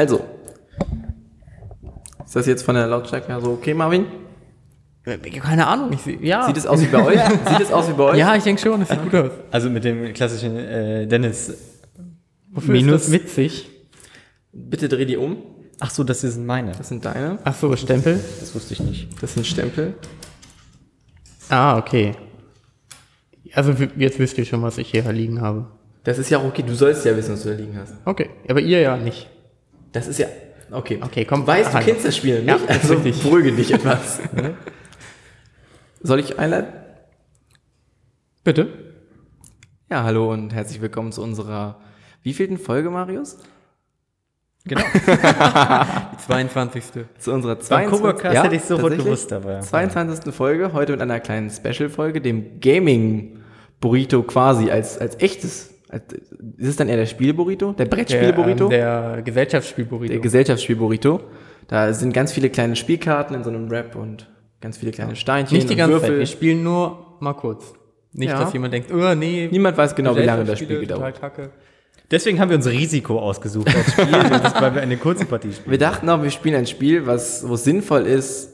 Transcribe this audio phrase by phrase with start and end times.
[0.00, 0.24] Also.
[2.24, 4.06] Ist das jetzt von der Lautstärke her so okay, Marvin?
[5.42, 5.92] Keine Ahnung.
[5.92, 6.46] Ich, ja.
[6.46, 7.20] Sieht es aus wie bei euch?
[7.48, 8.16] Sieht es aus wie bei euch?
[8.16, 9.30] ja, ich denke schon, es sieht gut aus.
[9.50, 11.52] Also mit dem klassischen äh, Dennis.
[12.50, 13.68] Wofür Minus- ist das witzig?
[14.52, 15.36] Bitte dreh die um.
[15.80, 16.72] Ach so, das sind meine.
[16.72, 17.38] Das sind deine.
[17.44, 18.18] Ach so, Stempel.
[18.40, 19.22] Das wusste ich nicht.
[19.22, 19.94] Das sind Stempel.
[21.50, 22.12] Ah, okay.
[23.52, 25.66] Also jetzt wisst ihr schon, was ich hier liegen habe.
[26.04, 26.62] Das ist ja auch okay.
[26.66, 27.92] Du sollst ja wissen, was du da liegen hast.
[28.06, 29.28] Okay, aber ihr ja nicht.
[29.92, 30.26] Das ist ja.
[30.70, 31.00] Okay.
[31.02, 31.40] Okay, komm.
[31.42, 32.64] Du weißt, du kennst das Spiel Ja, nicht?
[32.70, 33.22] ist also richtig.
[33.22, 34.20] beruhige dich etwas.
[36.02, 36.72] Soll ich einleiten?
[38.44, 38.68] Bitte?
[39.90, 41.80] Ja, hallo und herzlich willkommen zu unserer
[42.22, 43.38] wievielten Folge, Marius?
[44.64, 44.82] Genau.
[44.94, 46.84] Die 22.
[47.18, 47.98] Zu unserer Beim 22.
[47.98, 49.60] Coworkast hätte ich sofort gewusst, aber.
[49.60, 50.32] 22.
[50.32, 55.69] Folge, heute mit einer kleinen Special-Folge, dem Gaming-Burrito quasi als, als echtes.
[56.56, 57.72] Ist es dann eher der Spiele-Burrito?
[57.72, 58.68] Der Brettspiele-Burrito?
[58.68, 60.12] Der, ähm, der Gesellschaftsspielburrito.
[60.12, 61.20] Der Gesellschaftsspiel-Burrito.
[61.68, 64.28] Da sind ganz viele kleine Spielkarten in so einem Wrap und
[64.60, 66.02] ganz viele kleine Steinchen nicht die und ganze Zeit.
[66.02, 66.18] Würfel.
[66.20, 67.74] Wir spielen nur mal kurz.
[68.12, 68.40] Nicht, Ja.
[68.40, 69.48] dass jemand denkt, oh nee.
[69.50, 71.14] Niemand weiß genau, wie lange das Spiel gedauert.
[71.16, 71.50] total kacke.
[72.10, 74.06] Deswegen haben wir uns Risiko ausgesucht als Spiel,
[74.42, 75.70] das, weil wir eine kurze Partie spielen.
[75.70, 78.52] Wir dachten auch, wir spielen ein Spiel, was, wo es sinnvoll ist,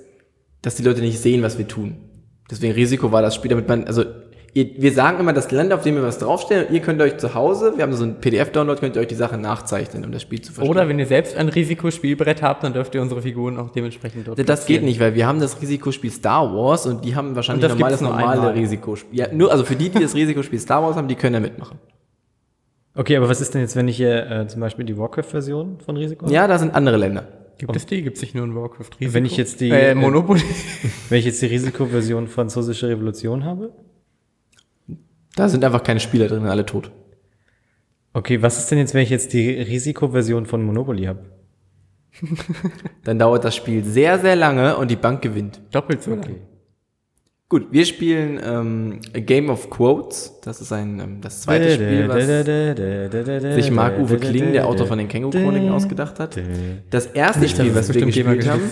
[0.60, 1.96] dass die Leute nicht sehen, was wir tun.
[2.50, 4.04] Deswegen Risiko war das Spiel, damit man, also
[4.56, 7.18] ihr, wir sagen immer das Land, auf dem wir was draufstellen und ihr könnt euch
[7.18, 10.22] zu Hause, wir haben so einen PDF-Download, könnt ihr euch die Sache nachzeichnen, um das
[10.22, 10.70] Spiel zu verstehen.
[10.70, 14.38] Oder wenn ihr selbst ein Risikospielbrett habt, dann dürft ihr unsere Figuren auch dementsprechend dort
[14.38, 14.84] das geht platzieren.
[14.86, 18.32] nicht, weil wir haben das Risikospiel Star Wars und die haben wahrscheinlich Und das normale
[18.40, 18.52] einmal.
[18.54, 19.18] Risikospiel.
[19.18, 21.78] Ja, nur, also für die, die das Risikospiel Star Wars haben, die können da mitmachen.
[22.94, 25.96] Okay, aber was ist denn jetzt, wenn ich hier äh, zum Beispiel die Warcraft-Version von
[25.98, 26.26] Risiko?
[26.28, 27.28] Ja, da sind andere Länder.
[27.58, 28.02] Gibt es die?
[28.02, 29.14] Gibt es nicht nur in Warcraft Risiko?
[29.14, 30.42] Wenn ich jetzt die- Äh, Monopoly.
[31.10, 33.70] Wenn ich jetzt die Risikoversion Französische Revolution habe?
[35.36, 36.91] Da sind einfach keine Spieler drin, alle tot.
[38.12, 41.26] Okay, was ist denn jetzt, wenn ich jetzt die Risikoversion von Monopoly habe?
[43.04, 45.60] Dann dauert das Spiel sehr, sehr lange und die Bank gewinnt.
[45.70, 46.36] Doppelt so lang.
[47.50, 50.41] Gut, wir spielen ähm, A Game of Quotes.
[50.42, 55.08] Das ist ein ähm, das zweite Spiel, was sich Marc-Uwe Kling, der Autor von den
[55.08, 56.41] Känguru-Chroniken, ausgedacht hat.
[56.88, 58.62] Das erste Spiel, was wir gespielt haben,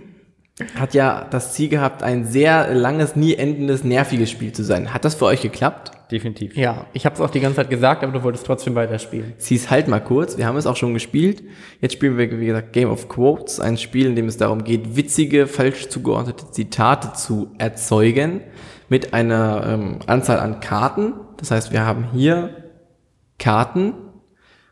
[0.76, 4.94] hat ja das Ziel gehabt, ein sehr langes, nie endendes, nerviges Spiel zu sein.
[4.94, 5.90] Hat das für euch geklappt?
[6.10, 6.56] Definitiv.
[6.56, 9.34] Ja, ich habe es auch die ganze Zeit gesagt, aber du wolltest trotzdem weiterspielen.
[9.38, 11.42] Es hieß halt mal kurz, wir haben es auch schon gespielt.
[11.80, 14.96] Jetzt spielen wir, wie gesagt, Game of Quotes, ein Spiel, in dem es darum geht,
[14.96, 18.42] witzige, falsch zugeordnete Zitate zu erzeugen
[18.88, 21.14] mit einer ähm, Anzahl an Karten.
[21.38, 22.70] Das heißt, wir haben hier
[23.38, 23.92] Karten.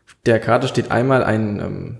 [0.05, 1.97] Auf der Karte steht einmal ein ähm,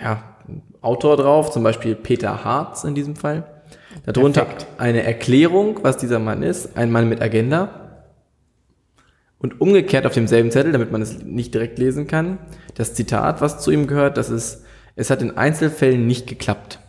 [0.00, 3.44] ja, ein Autor drauf, zum Beispiel Peter Harz in diesem Fall.
[4.04, 4.66] Darunter Perfekt.
[4.78, 7.85] eine Erklärung, was dieser Mann ist, ein Mann mit Agenda.
[9.46, 12.38] Und umgekehrt auf demselben Zettel, damit man es nicht direkt lesen kann,
[12.74, 14.64] das Zitat, was zu ihm gehört, das ist,
[14.96, 16.80] es hat in Einzelfällen nicht geklappt.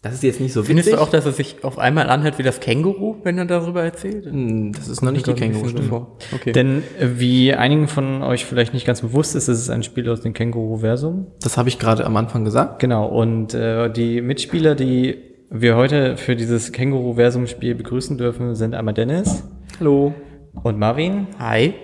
[0.00, 0.98] Das ist jetzt nicht so Findest witzig.
[0.98, 4.24] du auch, dass es sich auf einmal anhört wie das Känguru, wenn er darüber erzählt?
[4.24, 5.82] Hm, das ist noch nicht die Känguru-Stimme.
[5.82, 6.16] so vor.
[6.32, 6.52] Okay.
[6.52, 10.08] Denn äh, wie einigen von euch vielleicht nicht ganz bewusst ist, ist es ein Spiel
[10.08, 11.26] aus dem Känguru-Versum.
[11.42, 12.78] Das habe ich gerade am Anfang gesagt.
[12.78, 15.18] Genau, und äh, die Mitspieler, die
[15.50, 19.44] wir heute für dieses Känguru-Versum-Spiel begrüßen dürfen, sind einmal Dennis
[19.78, 20.14] Hallo.
[20.62, 21.26] Und Marvin.
[21.38, 21.74] Hi.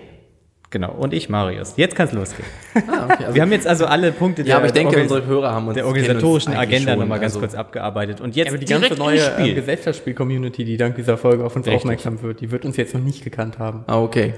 [0.71, 1.75] Genau, und ich, Marius.
[1.77, 2.49] Jetzt kann es losgehen.
[2.89, 3.23] Ah, okay.
[3.25, 5.75] Also, Wir haben jetzt also alle Punkte ja, aber ich denke, unsere Hörer haben uns
[5.77, 8.21] der uns organisatorischen eigentlich Agenda schon, nochmal ganz also- kurz abgearbeitet.
[8.21, 9.55] Und jetzt Ja, aber die ganze neue Spiel.
[9.55, 11.81] Gesellschaftsspiel-Community, die dank dieser Folge auf uns Richtig.
[11.83, 13.85] aufmerksam wird, die wird uns jetzt noch nicht gekannt haben.
[13.87, 14.35] Ah, okay.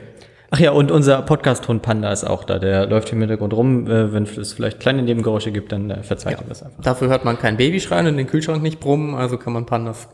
[0.50, 2.58] Ach ja, und unser Podcast-Hund Panda ist auch da.
[2.58, 3.86] Der läuft im Hintergrund rum.
[3.86, 6.82] Äh, Wenn es vielleicht kleine Nebengeräusche gibt, dann äh, verzeiht ihr das einfach.
[6.82, 10.08] Dafür hört man kein Baby schreien und den Kühlschrank nicht brummen, also kann man Pandas.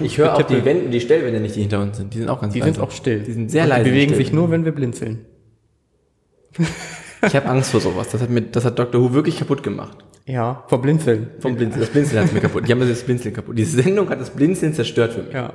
[0.00, 0.64] Ich höre auch die.
[0.64, 2.14] Wände, die Stellwände nicht, die hinter uns sind.
[2.14, 2.74] Die sind auch ganz Die leise.
[2.74, 3.20] sind auch still.
[3.20, 3.84] Die sind sehr Und leise.
[3.84, 5.24] Die bewegen sich nur, wenn wir blinzeln.
[7.26, 8.08] Ich habe Angst vor sowas.
[8.10, 9.00] Das hat, mir, das hat Dr.
[9.00, 9.96] Who wirklich kaputt gemacht.
[10.26, 11.30] Ja, vor Blinzeln.
[11.40, 11.80] Vom Blinzeln.
[11.80, 12.66] Das Blinzeln hat mir kaputt.
[12.68, 13.58] Die haben das Blinzeln kaputt.
[13.58, 15.32] Die Sendung hat das Blinzeln zerstört für mich.
[15.34, 15.52] Ja.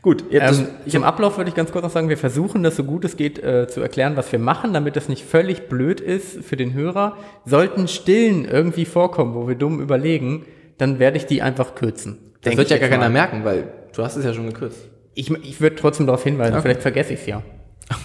[0.00, 2.84] Gut, jetzt Ähm, zum Ablauf würde ich ganz kurz noch sagen, wir versuchen das so
[2.84, 6.44] gut es geht äh, zu erklären, was wir machen, damit das nicht völlig blöd ist
[6.44, 7.16] für den Hörer.
[7.44, 10.44] Sollten Stillen irgendwie vorkommen, wo wir dumm überlegen,
[10.78, 12.18] dann werde ich die einfach kürzen.
[12.42, 13.10] Das wird ja gar keiner mal.
[13.10, 13.64] merken, weil
[13.94, 14.88] du hast es ja schon gekürzt.
[15.14, 16.62] Ich, ich würde trotzdem darauf hinweisen, Okay.
[16.62, 17.42] vielleicht vergesse ich es ja.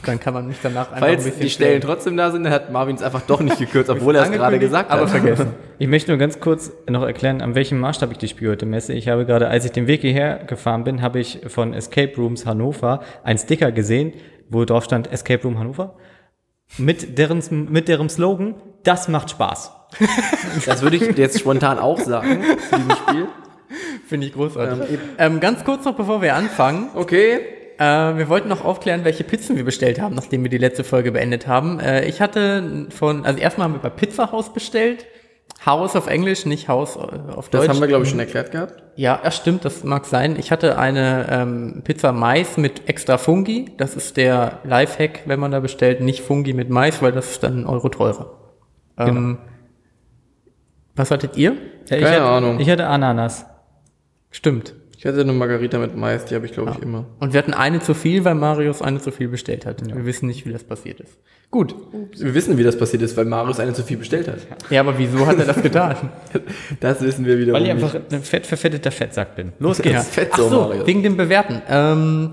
[0.05, 1.81] Dann kann man mich danach einfach Falls ein bisschen die Stellen stellen.
[1.81, 4.57] trotzdem da sind, dann hat Marvin es einfach doch nicht gekürzt, obwohl er es gerade
[4.57, 5.09] gesagt aber hat.
[5.09, 5.47] vergessen.
[5.79, 8.93] Ich möchte nur ganz kurz noch erklären, an welchem Maßstab ich das Spiel heute messe.
[8.93, 12.45] Ich habe gerade, als ich den Weg hierher gefahren bin, habe ich von Escape Rooms
[12.45, 14.13] Hannover ein Sticker gesehen,
[14.49, 15.97] wo drauf stand Escape Room Hannover.
[16.77, 19.71] Mit deren, mit deren Slogan, das macht Spaß.
[20.65, 23.27] Das würde ich jetzt spontan auch sagen zu diesem Spiel.
[24.07, 24.99] Finde ich großartig.
[25.17, 26.89] Ähm, ganz kurz noch, bevor wir anfangen.
[26.95, 27.39] Okay.
[27.77, 27.83] äh,
[28.17, 31.47] wir wollten noch aufklären, welche Pizzen wir bestellt haben, nachdem wir die letzte Folge beendet
[31.47, 31.79] haben.
[31.79, 35.05] Äh, ich hatte von, also erstmal haben wir bei Pizza House bestellt.
[35.65, 37.69] House auf Englisch, nicht Haus äh, auf Das Deutsch.
[37.69, 38.83] haben wir, glaube ich, schon erklärt gehabt.
[38.95, 40.35] Ja, ja, stimmt, das mag sein.
[40.37, 43.71] Ich hatte eine ähm, Pizza Mais mit extra Fungi.
[43.77, 47.43] Das ist der Lifehack, wenn man da bestellt, nicht Fungi mit Mais, weil das ist
[47.43, 48.31] dann ein Euro teurer.
[48.97, 49.37] Ähm,
[50.95, 51.53] was hattet ihr?
[51.89, 52.59] Ja, ich Keine hatte, Ahnung.
[52.59, 53.45] Ich hatte Ananas.
[54.33, 54.73] Stimmt.
[54.97, 57.05] Ich hatte eine Margarita mit Mais, die habe ich, glaube ich, immer.
[57.19, 59.85] Und wir hatten eine zu viel, weil Marius eine zu viel bestellt hat.
[59.85, 61.17] Wir wissen nicht, wie das passiert ist.
[61.51, 61.75] Gut.
[62.17, 64.39] Wir wissen, wie das passiert ist, weil Marius eine zu viel bestellt hat.
[64.71, 65.95] Ja, aber wieso hat er das getan?
[66.79, 67.83] Das wissen wir wiederum Weil ich nicht.
[67.95, 69.51] einfach ein fett verfetteter Fettsack bin.
[69.59, 69.93] Los geht's.
[69.93, 70.01] ja.
[70.01, 70.87] fett Ach so, so, Marius.
[70.87, 71.61] wegen dem Bewerten.
[71.69, 72.31] Ähm,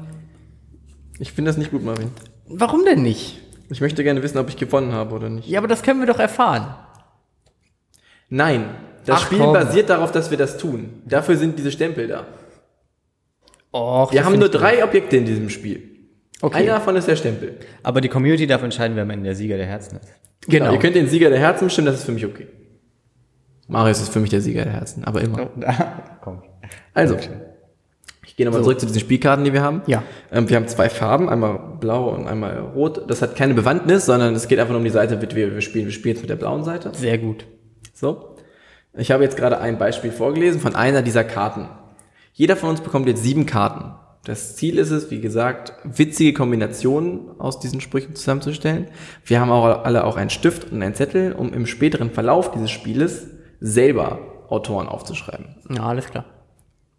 [1.18, 2.10] Ich finde das nicht gut, Marvin.
[2.46, 3.40] warum denn nicht?
[3.68, 5.48] Ich möchte gerne wissen, ob ich gewonnen habe oder nicht.
[5.48, 6.74] Ja, aber das können wir doch erfahren.
[8.28, 8.64] Nein,
[9.06, 9.52] das Ach, Spiel komm.
[9.52, 11.02] basiert darauf, dass wir das tun.
[11.06, 12.26] Dafür sind diese Stempel da.
[13.72, 15.82] Och, Wir haben nur drei Objekte in diesem Spiel.
[16.42, 16.58] Okay.
[16.58, 17.56] Einer davon ist der Stempel.
[17.82, 20.08] Aber die Community darf entscheiden, wer am Ende der Sieger der Herzen ist.
[20.48, 20.72] Genau.
[20.72, 22.46] Ihr könnt den Sieger der Herzen bestimmen, das ist für mich okay.
[23.68, 25.50] Marius ist für mich der Sieger der Herzen, aber immer.
[26.22, 26.42] Komm.
[26.92, 27.16] Also,
[28.26, 29.82] ich gehe nochmal zurück zu diesen Spielkarten, die wir haben.
[29.86, 30.02] Ja.
[30.32, 33.08] Ähm, wir haben zwei Farben, einmal blau und einmal rot.
[33.08, 35.60] Das hat keine Bewandtnis, sondern es geht einfach nur um die Seite, mit der wir
[35.60, 35.84] spielen.
[35.84, 36.90] Wir spielen jetzt mit der blauen Seite.
[36.94, 37.44] Sehr gut.
[37.92, 38.29] So.
[38.96, 41.68] Ich habe jetzt gerade ein Beispiel vorgelesen von einer dieser Karten.
[42.32, 43.92] Jeder von uns bekommt jetzt sieben Karten.
[44.24, 48.88] Das Ziel ist es, wie gesagt, witzige Kombinationen aus diesen Sprüchen zusammenzustellen.
[49.24, 52.70] Wir haben auch alle auch einen Stift und einen Zettel, um im späteren Verlauf dieses
[52.70, 53.28] Spieles
[53.60, 55.56] selber Autoren aufzuschreiben.
[55.70, 56.24] Ja, alles klar.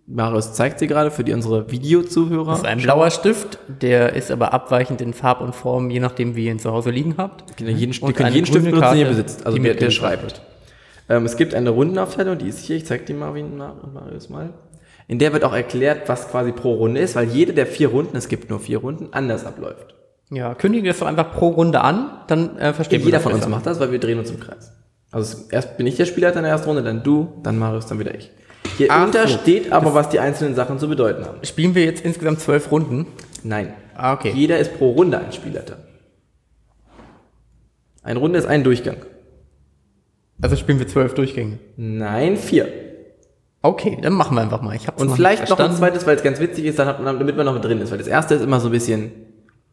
[0.08, 2.52] Marius zeigt sie gerade für die unsere Videozuhörer.
[2.52, 6.36] Das ist ein blauer Stift, der ist aber abweichend in Farb und Form, je nachdem,
[6.36, 7.62] wie ihr ihn zu Hause liegen habt.
[7.62, 10.42] Ihr jeden, ihr könnt jeden Stift benutzen, den ihr besitzt, also der, der schreibt.
[11.09, 14.30] Ähm, es gibt eine Rundenaufteilung, die ist hier, ich zeige die Marvin Ma- und Marius
[14.30, 14.53] mal.
[15.07, 18.15] In der wird auch erklärt, was quasi pro Runde ist, weil jede der vier Runden,
[18.15, 19.95] es gibt nur vier Runden, anders abläuft.
[20.30, 23.48] Ja, kündige das doch einfach pro Runde an, dann äh, versteht Jeder das von uns
[23.48, 24.71] macht das, weil wir drehen uns im Kreis.
[25.12, 28.00] Also erst bin ich der Spieler in der ersten Runde, dann du, dann Marius, dann
[28.00, 28.31] wieder ich.
[28.77, 29.38] Hier Ach unter so.
[29.39, 31.44] steht aber, was die einzelnen Sachen zu bedeuten haben.
[31.44, 33.07] Spielen wir jetzt insgesamt zwölf Runden?
[33.44, 33.74] Nein.
[33.95, 34.31] Ah, okay.
[34.33, 35.77] Jeder ist pro Runde ein Spielleiter.
[38.03, 38.98] Eine Runde ist ein Durchgang.
[40.42, 41.60] Also spielen wir zwölf Durchgänge.
[41.78, 42.68] Nein, vier.
[43.62, 44.76] Okay, dann machen wir einfach mal.
[44.76, 47.02] Ich hab's Und noch vielleicht noch ein zweites, weil es ganz witzig ist, dann hat
[47.02, 47.92] man, damit man noch mit drin ist.
[47.92, 49.12] Weil das erste ist immer so ein bisschen,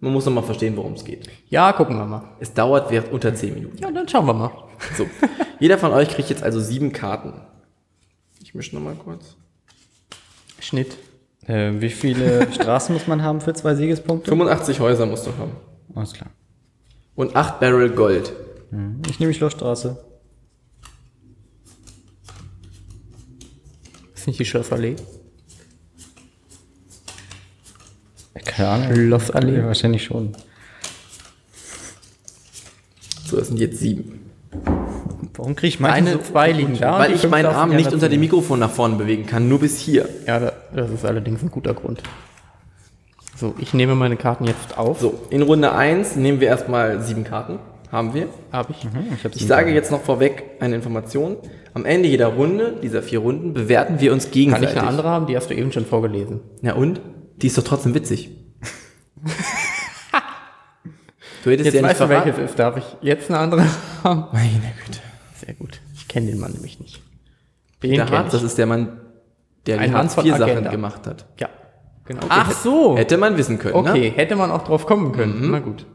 [0.01, 1.29] man muss noch mal verstehen, worum es geht.
[1.49, 2.23] Ja, gucken wir mal.
[2.39, 3.79] Es dauert während unter zehn Minuten.
[3.79, 4.51] Ja, dann schauen wir mal.
[4.97, 5.07] So.
[5.59, 7.33] Jeder von euch kriegt jetzt also sieben Karten.
[8.43, 9.37] Ich mische noch mal kurz.
[10.61, 10.97] Schnitt.
[11.47, 14.29] Äh, wie viele Straßen muss man haben für zwei Siegespunkte?
[14.31, 15.53] 85 Häuser musst du haben.
[15.95, 16.31] Alles klar.
[17.15, 18.33] Und acht Barrel Gold.
[19.09, 20.05] Ich nehme die Schlossstraße.
[24.29, 24.95] Nicht die Schlossallee?
[28.45, 28.95] Keine Ahnung.
[28.95, 29.57] Schlossallee.
[29.59, 30.35] Ja, wahrscheinlich schon.
[33.27, 34.31] So, das sind jetzt sieben.
[35.35, 36.99] Warum kriege ich meine Eine, zwei liegen da.
[36.99, 38.21] Weil ich meinen Arm nicht unter dem.
[38.21, 40.09] Mikrofon nach vorne bewegen kann, nur bis hier.
[40.27, 42.03] Ja, da- das ist allerdings ein guter Grund.
[43.37, 45.01] So, ich nehme meine Karten jetzt auf.
[45.01, 47.59] So, in Runde eins nehmen wir erstmal sieben Karten.
[47.91, 48.29] Haben wir.
[48.53, 48.85] Habe ich.
[49.15, 51.37] Ich, hab's Ich sage jetzt noch vorweg eine Information.
[51.75, 54.71] Am Ende jeder Runde, dieser vier Runden, bewerten wir uns Kann gegenseitig.
[54.71, 55.27] ich eine andere haben?
[55.27, 56.41] Die hast du eben schon vorgelesen.
[56.63, 57.01] Ja und?
[57.37, 58.31] Die ist doch trotzdem witzig.
[61.45, 62.59] du hättest Jetzt ja nicht weißt du, welches ist.
[62.59, 63.65] Darf ich jetzt eine andere
[64.05, 64.25] haben?
[64.33, 64.51] Meine
[64.85, 64.99] Güte.
[65.35, 65.81] Sehr gut.
[65.95, 67.01] Ich kenne den Mann nämlich nicht.
[67.83, 68.49] Den kenn Harz, das ich.
[68.49, 69.01] ist der Mann,
[69.67, 71.27] der Ein die Hartz IV Sachen gemacht hat.
[71.39, 71.49] Ja,
[72.05, 72.23] genau.
[72.29, 72.97] Ach so.
[72.97, 74.17] Hätte man wissen können, Okay, ne?
[74.17, 75.51] hätte man auch drauf kommen können.
[75.51, 75.87] Na gut.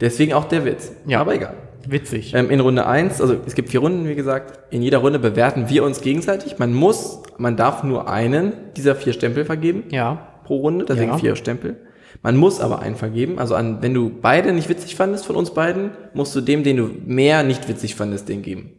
[0.00, 0.92] Deswegen auch der Witz.
[1.06, 1.20] Ja.
[1.20, 1.54] Aber egal.
[1.86, 2.34] Witzig.
[2.34, 4.72] Ähm, in Runde eins, also es gibt vier Runden, wie gesagt.
[4.72, 6.58] In jeder Runde bewerten wir uns gegenseitig.
[6.58, 10.28] Man muss, man darf nur einen dieser vier Stempel vergeben ja.
[10.44, 11.18] pro Runde, deswegen Ja.
[11.18, 11.76] vier Stempel.
[12.22, 13.38] Man muss aber einen vergeben.
[13.38, 16.76] Also an, wenn du beide nicht witzig fandest von uns beiden, musst du dem, den
[16.76, 18.72] du mehr nicht witzig fandest, den geben.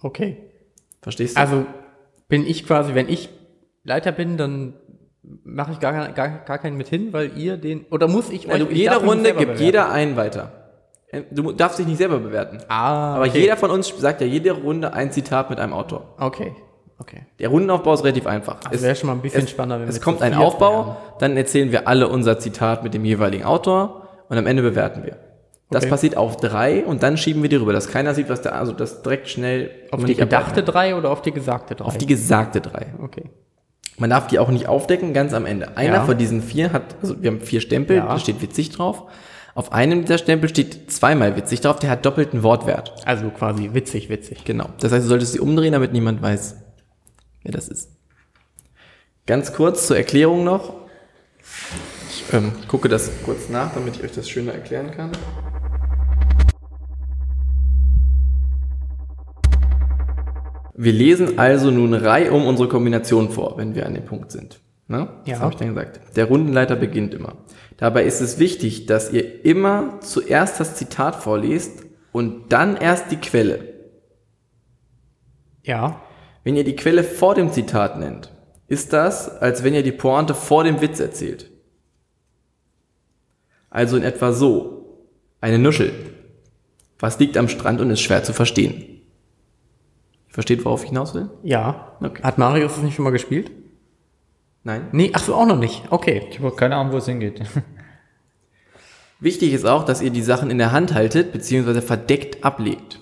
[0.00, 0.38] Okay.
[1.02, 1.40] Verstehst du?
[1.40, 1.66] Also
[2.28, 3.28] bin ich quasi, wenn ich
[3.84, 4.74] Leiter bin, dann
[5.44, 7.84] mache ich gar, gar, gar keinen mit hin, weil ihr den.
[7.90, 8.72] Oder muss ich also euch.
[8.72, 9.62] ich jeder Runde gibt bewerten.
[9.62, 10.52] jeder einen weiter.
[11.10, 12.58] Äh, Du darfst dich nicht selber bewerten.
[12.68, 13.40] Ah, Aber okay.
[13.40, 16.14] jeder von uns sagt ja jede Runde ein Zitat mit einem Autor.
[16.18, 16.52] Okay.
[17.00, 17.26] Okay.
[17.38, 18.58] Der Rundenaufbau ist relativ einfach.
[18.60, 20.96] Das wäre schon mal ein bisschen es, spannender, wenn Es kommt ein Aufbau, wären.
[21.20, 25.16] dann erzählen wir alle unser Zitat mit dem jeweiligen Autor und am Ende bewerten wir.
[25.70, 25.90] Das Okay.
[25.90, 28.72] passiert auf drei und dann schieben wir die rüber, dass keiner sieht, was der, also
[28.72, 30.16] das direkt schnell Auf die abwarten
[30.54, 31.84] gedachte drei oder auf die gesagte drei?
[31.84, 32.86] auf die gesagte drei.
[33.02, 33.24] Okay.
[33.98, 35.76] Man darf die auch nicht aufdecken, ganz am Ende.
[35.76, 36.04] Einer Ja.
[36.04, 38.06] von diesen vier hat, also wir haben vier Stempel, Ja.
[38.06, 39.04] da steht witzig drauf.
[39.54, 42.94] Auf einem dieser Stempel steht zweimal witzig drauf, der hat doppelten Wortwert.
[43.04, 44.44] Also quasi witzig, witzig.
[44.44, 44.68] Genau.
[44.80, 46.56] Das heißt, du solltest sie umdrehen, damit niemand weiß,
[47.42, 47.90] wer das ist.
[49.26, 50.74] Ganz kurz zur Erklärung noch.
[52.32, 55.10] ähm, gucke das kurz nach, damit ich euch das schöner erklären kann.
[60.80, 64.60] Wir lesen also nun reihum unsere Kombination vor, wenn wir an dem Punkt sind.
[64.86, 65.08] Ne?
[65.24, 65.32] Ja.
[65.32, 66.16] Das habe ich dann gesagt.
[66.16, 67.38] Der Rundenleiter beginnt immer.
[67.78, 71.82] Dabei ist es wichtig, dass ihr immer zuerst das Zitat vorlest
[72.12, 73.74] und dann erst die Quelle.
[75.64, 76.00] Ja.
[76.44, 78.32] Wenn ihr die Quelle vor dem Zitat nennt,
[78.68, 81.50] ist das, als wenn ihr die Pointe vor dem Witz erzählt.
[83.68, 85.00] Also in etwa so.
[85.40, 85.92] Eine Nuschel.
[87.00, 88.87] Was liegt am Strand und ist schwer zu verstehen?
[90.28, 91.30] Versteht, worauf ich hinaus will?
[91.42, 91.96] Ja.
[92.00, 92.22] Okay.
[92.22, 93.50] Hat Marius das nicht schon mal gespielt?
[94.64, 94.88] Nein.
[94.92, 95.84] Nee, ach so, auch noch nicht.
[95.90, 96.26] Okay.
[96.30, 97.40] Ich habe auch keine Ahnung, wo es hingeht.
[99.20, 103.00] Wichtig ist auch, dass ihr die Sachen in der Hand haltet, beziehungsweise verdeckt ablegt.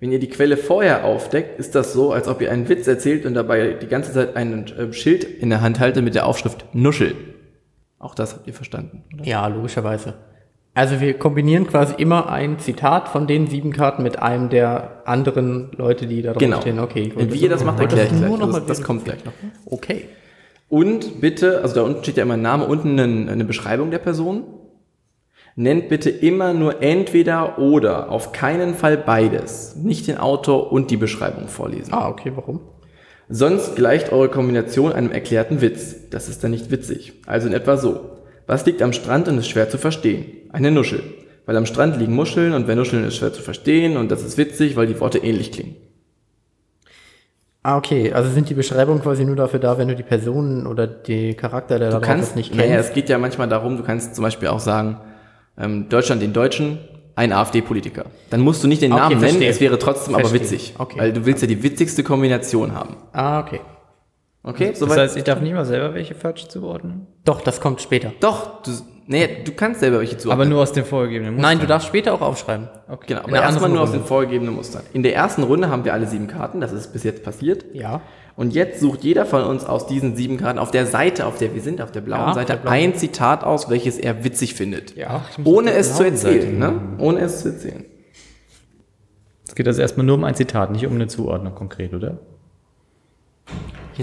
[0.00, 3.26] Wenn ihr die Quelle vorher aufdeckt, ist das so, als ob ihr einen Witz erzählt
[3.26, 6.64] und dabei die ganze Zeit ein äh, Schild in der Hand haltet mit der Aufschrift
[6.72, 7.14] Nuschel.
[7.98, 9.24] Auch das habt ihr verstanden, oder?
[9.24, 10.14] Ja, logischerweise.
[10.74, 15.70] Also wir kombinieren quasi immer ein Zitat von den sieben Karten mit einem der anderen
[15.76, 16.60] Leute, die da drauf Genau.
[16.62, 16.78] stehen.
[16.78, 17.12] Okay.
[17.14, 18.38] wollte wie ihr das macht, erkläre ich nur gleich.
[18.38, 19.32] noch Das, das kommt gleich noch.
[19.66, 20.08] Okay.
[20.70, 23.98] Und bitte, also da unten steht ja immer ein Name, unten eine, eine Beschreibung der
[23.98, 24.44] Person.
[25.54, 29.76] Nennt bitte immer nur entweder oder, auf keinen Fall beides.
[29.76, 31.92] Nicht den Autor und die Beschreibung vorlesen.
[31.92, 32.60] Ah, okay, warum?
[33.28, 36.08] Sonst gleicht eure Kombination einem erklärten Witz.
[36.08, 37.20] Das ist dann nicht witzig.
[37.26, 38.00] Also in etwa so.
[38.46, 40.24] Was liegt am Strand und ist schwer zu verstehen?
[40.52, 41.02] Eine Nuschel.
[41.46, 44.38] Weil am Strand liegen Muscheln und wer Nuscheln ist schwer zu verstehen und das ist
[44.38, 45.76] witzig, weil die Worte ähnlich klingen.
[47.64, 48.12] Ah, okay.
[48.12, 51.78] Also sind die Beschreibungen quasi nur dafür da, wenn du die Personen oder die Charakter,
[51.78, 52.88] der Du kannst nicht naja, kennst?
[52.90, 54.98] es geht ja manchmal darum, du kannst zum Beispiel auch sagen,
[55.58, 56.78] ähm, Deutschland den Deutschen,
[57.14, 58.06] ein AfD-Politiker.
[58.30, 59.50] Dann musst du nicht den Okay, Namen nennen, verstehe.
[59.50, 60.40] es wäre trotzdem aber Verstehe.
[60.50, 60.74] witzig.
[60.78, 60.98] Okay.
[60.98, 62.96] Weil du willst ja die witzigste Kombination haben.
[63.12, 63.60] ah, okay.
[64.44, 64.98] Okay, Das soweit?
[64.98, 67.06] heißt, ich darf nicht mal selber welche falsch zuordnen?
[67.24, 68.12] Doch, das kommt später.
[68.18, 68.72] Doch, du,
[69.06, 70.42] nee, du kannst selber welche zuordnen.
[70.42, 71.50] Aber nur aus den vorgegebenen Mustern.
[71.50, 72.68] Nein, du darfst später auch aufschreiben.
[72.88, 73.06] Okay.
[73.08, 74.08] Genau, aber erstmal nur aus den Runde.
[74.08, 74.82] vorgegebenen Mustern.
[74.92, 77.64] In der ersten Runde haben wir alle sieben Karten, das ist bis jetzt passiert.
[77.72, 78.00] Ja.
[78.34, 81.54] Und jetzt sucht jeder von uns aus diesen sieben Karten auf der Seite, auf der
[81.54, 82.74] wir sind, auf der blauen Ja, Seite, der blauen.
[82.74, 84.96] ein Zitat aus, welches er witzig findet.
[84.96, 85.24] Ja.
[85.44, 86.80] Ohne es zu blauen Seite erzählen, ne?
[86.98, 87.84] Ohne es zu erzählen.
[89.46, 92.18] Es geht also erstmal nur um ein Zitat, nicht um eine Zuordnung konkret, oder?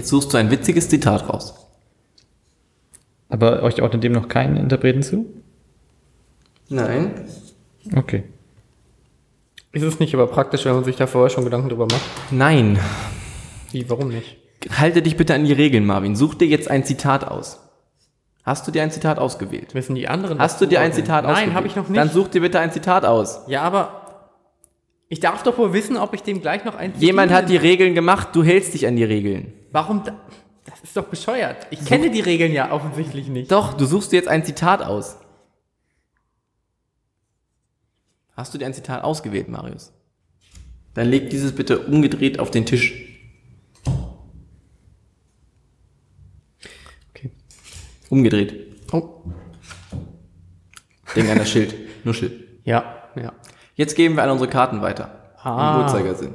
[0.00, 1.52] Jetzt suchst du ein witziges Zitat raus.
[3.28, 5.26] Aber euch ordnet dem noch keinen Interpreten zu?
[6.70, 7.10] Nein.
[7.94, 8.22] Okay.
[9.72, 12.00] Ist es nicht aber praktisch, wenn man sich da vorher schon Gedanken drüber macht?
[12.30, 12.78] Nein.
[13.72, 14.38] Wie, warum nicht?
[14.70, 16.16] Halte dich bitte an die Regeln, Marvin.
[16.16, 17.60] Such dir jetzt ein Zitat aus.
[18.42, 19.74] Hast du dir ein Zitat ausgewählt?
[19.74, 20.38] Wissen die anderen?
[20.38, 21.48] Hast du dir ein Zitat ausgewählt?
[21.48, 21.98] Nein, habe ich noch nicht.
[21.98, 23.42] Dann such dir bitte ein Zitat aus.
[23.48, 24.00] ja, aber
[25.10, 27.94] ich darf doch wohl wissen, ob ich dem gleich noch ein Jemand hat die Regeln
[27.94, 29.52] gemacht, du hältst dich an die Regeln.
[29.72, 30.04] Warum?
[30.04, 30.18] Da?
[30.64, 31.66] Das ist doch bescheuert.
[31.70, 33.50] Ich kenne die Regeln ja offensichtlich nicht.
[33.50, 35.16] Doch, du suchst dir jetzt ein Zitat aus.
[38.36, 39.92] Hast du dir ein Zitat ausgewählt, Marius?
[40.94, 42.94] Dann leg dieses bitte umgedreht auf den Tisch.
[47.10, 47.30] Okay.
[48.08, 48.76] Umgedreht.
[48.92, 49.22] Oh.
[51.14, 51.74] Denk an das Schild.
[52.04, 52.60] Nuschel.
[52.64, 53.32] Ja, ja.
[53.74, 55.34] Jetzt geben wir alle unsere Karten weiter.
[55.42, 55.76] Ah.
[55.76, 56.34] Im Uhrzeigersinn.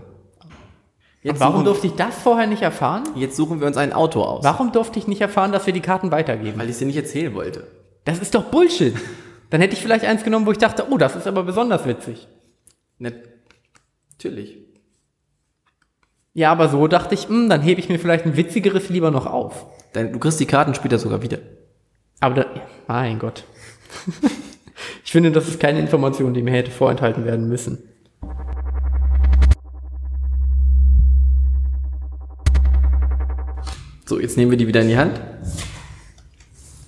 [1.26, 3.04] Jetzt, Warum suchen, durfte ich das vorher nicht erfahren?
[3.16, 4.44] jetzt suchen wir uns einen Autor aus.
[4.44, 6.60] Warum durfte ich nicht erfahren, dass wir die Karten weitergeben?
[6.60, 7.66] Weil ich dir nicht erzählen wollte.
[8.04, 8.94] Das ist doch Bullshit.
[9.50, 12.28] Dann hätte ich vielleicht eins genommen, wo ich dachte, oh, das ist aber besonders witzig.
[13.00, 14.60] Natürlich.
[16.36, 19.26] Ja, aber so dachte ich, hm, dann hebe ich mir vielleicht ein witzigeres lieber noch
[19.26, 19.66] auf.
[19.94, 21.40] Dann, du kriegst die Karten später sogar wieder.
[22.20, 22.46] Aber da,
[22.86, 23.46] mein Gott.
[25.04, 27.95] ich finde, das ist keine Information, die mir hätte vorenthalten werden müssen.
[34.06, 35.20] So, jetzt nehmen wir die wieder in die Hand.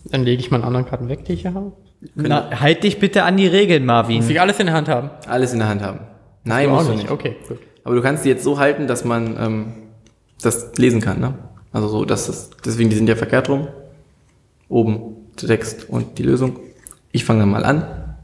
[0.05, 1.73] Dann lege ich meine anderen Karten weg, die ich hier habe.
[2.15, 4.17] Na, halt dich bitte an die Regeln, Marvin.
[4.17, 5.09] Muss ich alles in der Hand haben?
[5.27, 6.01] Alles in der Hand haben.
[6.43, 7.09] Nein, Du musst auch du nicht.
[7.11, 7.59] Okay, gut.
[7.83, 9.73] Aber du kannst die jetzt so halten, dass man ähm,
[10.41, 11.33] das lesen kann, ne?
[11.71, 13.67] Also so, dass das, deswegen, die sind ja verkehrt rum.
[14.69, 16.59] Oben der Text und die Lösung.
[17.11, 18.15] Ich fange dann mal an.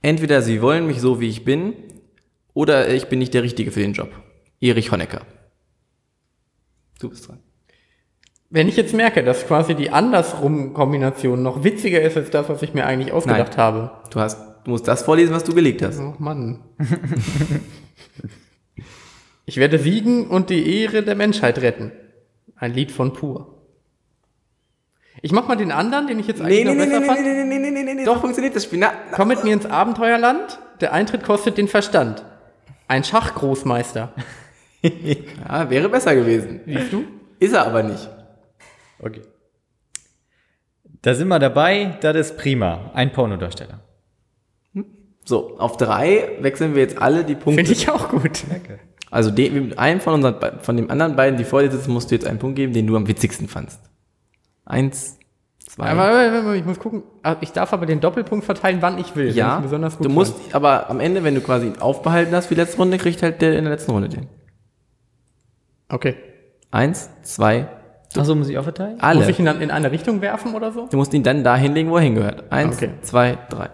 [0.00, 1.74] Entweder sie wollen mich so, wie ich bin,
[2.54, 4.10] oder ich bin nicht der Richtige für den Job.
[4.60, 5.22] Erich Honecker.
[7.00, 7.38] Du bist dran.
[8.54, 12.60] Wenn ich jetzt merke, dass quasi die andersrum Kombination noch witziger ist als das, was
[12.60, 13.64] ich mir eigentlich ausgedacht Nein.
[13.64, 13.90] habe.
[14.10, 15.98] Du hast, du musst das vorlesen, was du gelegt hast.
[15.98, 16.60] Oh Mann.
[19.46, 21.92] ich werde siegen und die Ehre der Menschheit retten.
[22.54, 23.62] Ein Lied von Pur.
[25.22, 27.22] Ich mach mal den anderen, den ich jetzt eigentlich noch besser fand.
[27.22, 28.16] nee, nee, nee, nee, nee, Doch.
[28.16, 28.80] so funktioniert das Spiel.
[28.80, 29.16] Na, na.
[29.16, 30.58] Komm mit mir ins Abenteuerland.
[30.82, 32.22] Der Eintritt kostet den Verstand.
[32.86, 34.12] Ein Schachgroßmeister.
[34.84, 36.58] Ja, wäre besser gewesen.
[36.66, 37.04] Siehst du?
[37.38, 38.10] Ist er aber nicht.
[39.02, 39.22] Okay.
[41.02, 42.90] Da sind wir dabei, das ist prima.
[42.94, 43.80] Ein Pornodarsteller.
[45.24, 47.64] So, auf drei wechseln wir jetzt alle die Punkte.
[47.64, 48.44] Finde ich auch gut.
[49.10, 52.10] Also den, mit einem von unseren, von den anderen beiden, die vor dir sitzen, musst
[52.10, 53.78] du jetzt einen Punkt geben, den du am witzigsten fandst.
[54.64, 55.18] Eins,
[55.60, 55.90] zwei.
[55.90, 57.02] Aber, aber, aber ich muss gucken.
[57.22, 59.30] Ah, Ich darf aber den Doppelpunkt verteilen, wann ich will.
[59.30, 60.54] ja, ich besonders gut du musst, fand.
[60.54, 63.56] aber am Ende, wenn du quasi ihn aufbehalten hast wie letzte Runde, kriegt halt der
[63.56, 64.26] in der letzten Runde den.
[65.88, 66.16] Okay.
[66.70, 67.68] Eins, zwei,
[68.16, 69.00] Achso, muss ich auch verteilen?
[69.00, 69.20] alle.
[69.20, 70.86] Muss ich ihn dann in eine Richtung werfen oder so?
[70.90, 72.50] du musst ihn dann da hinlegen, wo er hingehört.
[72.52, 72.90] Eins, Okay.
[73.02, 73.70] zwei, drei.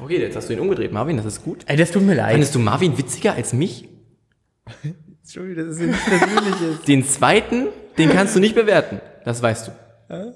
[0.00, 1.62] Okay, jetzt hast du ihn umgedreht, Marvin, das ist gut.
[1.66, 2.32] Ey, das tut mir leid.
[2.32, 3.86] Findest du Marvin witziger als mich?
[5.22, 6.82] Entschuldigung, das ist nichts Persönliches.
[6.88, 7.66] Den zweiten,
[7.98, 9.00] den kannst du nicht bewerten.
[9.24, 9.72] Das weißt du.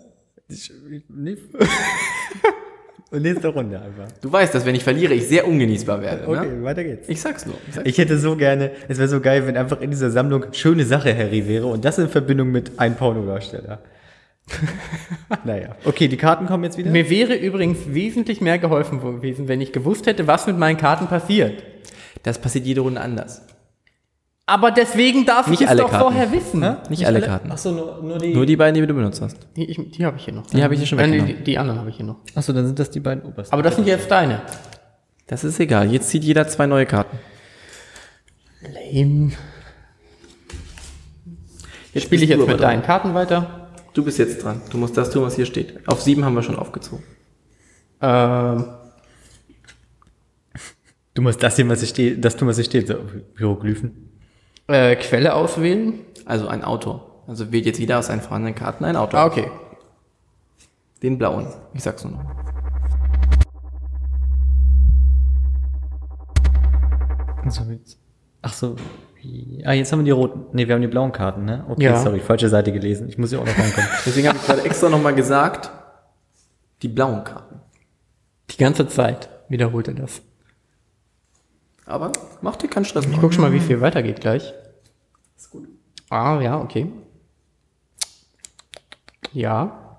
[3.14, 4.12] Und nächste Runde einfach.
[4.20, 6.26] Du weißt, dass wenn ich verliere, ich sehr ungenießbar werde.
[6.26, 6.64] Okay, Ne?
[6.64, 7.08] weiter geht's.
[7.08, 7.54] Ich sag's nur.
[7.68, 10.46] Ich sag's Ich hätte so gerne, es wäre so geil, wenn einfach in dieser Sammlung
[10.52, 13.78] schöne Sache Harry wäre und das in Verbindung mit einem Pornodarsteller.
[15.44, 15.76] naja.
[15.84, 16.90] Okay, die Karten kommen jetzt wieder.
[16.90, 21.06] Mir wäre übrigens wesentlich mehr geholfen gewesen, wenn ich gewusst hätte, was mit meinen Karten
[21.06, 21.62] passiert.
[22.24, 23.42] Das passiert jede Runde anders.
[24.46, 26.02] Aber deswegen darf Nicht ich es alle doch Karten.
[26.04, 26.60] vorher wissen.
[26.90, 27.50] Nicht, alle Karten.
[27.50, 28.34] Achso, nur, nur die.
[28.34, 29.38] Nur die beiden, die du benutzt hast.
[29.56, 30.46] Die, ich- die habe ich hier noch.
[30.46, 31.36] Die habe ich dir schon Äh, weggenommen.
[31.38, 32.16] die, die anderen habe ich hier noch.
[32.34, 33.54] Achso, dann sind das die beiden obersten.
[33.54, 34.42] Aber das sind jetzt deine.
[35.26, 35.90] Das ist egal.
[35.90, 37.18] Jetzt zieht jeder zwei neue Karten.
[38.60, 39.32] Lame.
[41.94, 43.70] Jetzt spiele ich jetzt mit deinen Karten weiter.
[43.94, 44.60] Du bist jetzt dran.
[44.70, 45.88] Du musst das tun, was hier steht.
[45.88, 47.04] Auf sieben haben wir schon aufgezogen.
[48.02, 48.66] Ähm,
[51.16, 52.96] Du musst das hier, was hier steht, das tun, was hier steht, so
[53.38, 54.10] Hieroglyphen.
[54.68, 56.00] Äh, Quelle auswählen.
[56.24, 57.22] Also ein Autor.
[57.26, 59.20] Also wählt jetzt jeder aus seinen vorhandenen Karten einen Autor.
[59.20, 59.50] Ah, okay.
[61.02, 61.46] Den blauen.
[61.74, 62.24] Ich sag's nur noch.
[67.48, 67.98] So, jetzt.
[68.42, 68.76] Ach so.
[69.64, 70.44] Ah, jetzt haben wir die roten.
[70.52, 71.64] Nee, wir haben die blauen Karten, ne?
[71.68, 71.96] Okay, Ja.
[71.96, 73.08] sorry, falsche Seite gelesen.
[73.08, 73.88] Ich muss ja auch noch reinkommen.
[74.06, 75.70] Deswegen habe ich gerade extra nochmal gesagt,
[76.82, 77.60] die blauen Karten.
[78.50, 80.20] Die ganze Zeit wiederholt er das.
[81.86, 83.04] Aber mach dir keinen Stress.
[83.06, 84.52] Ich guck schon mal, wie viel weitergeht gleich.
[85.36, 85.68] Ist gut.
[86.10, 86.90] Ah, ja, okay.
[89.32, 89.98] Ja.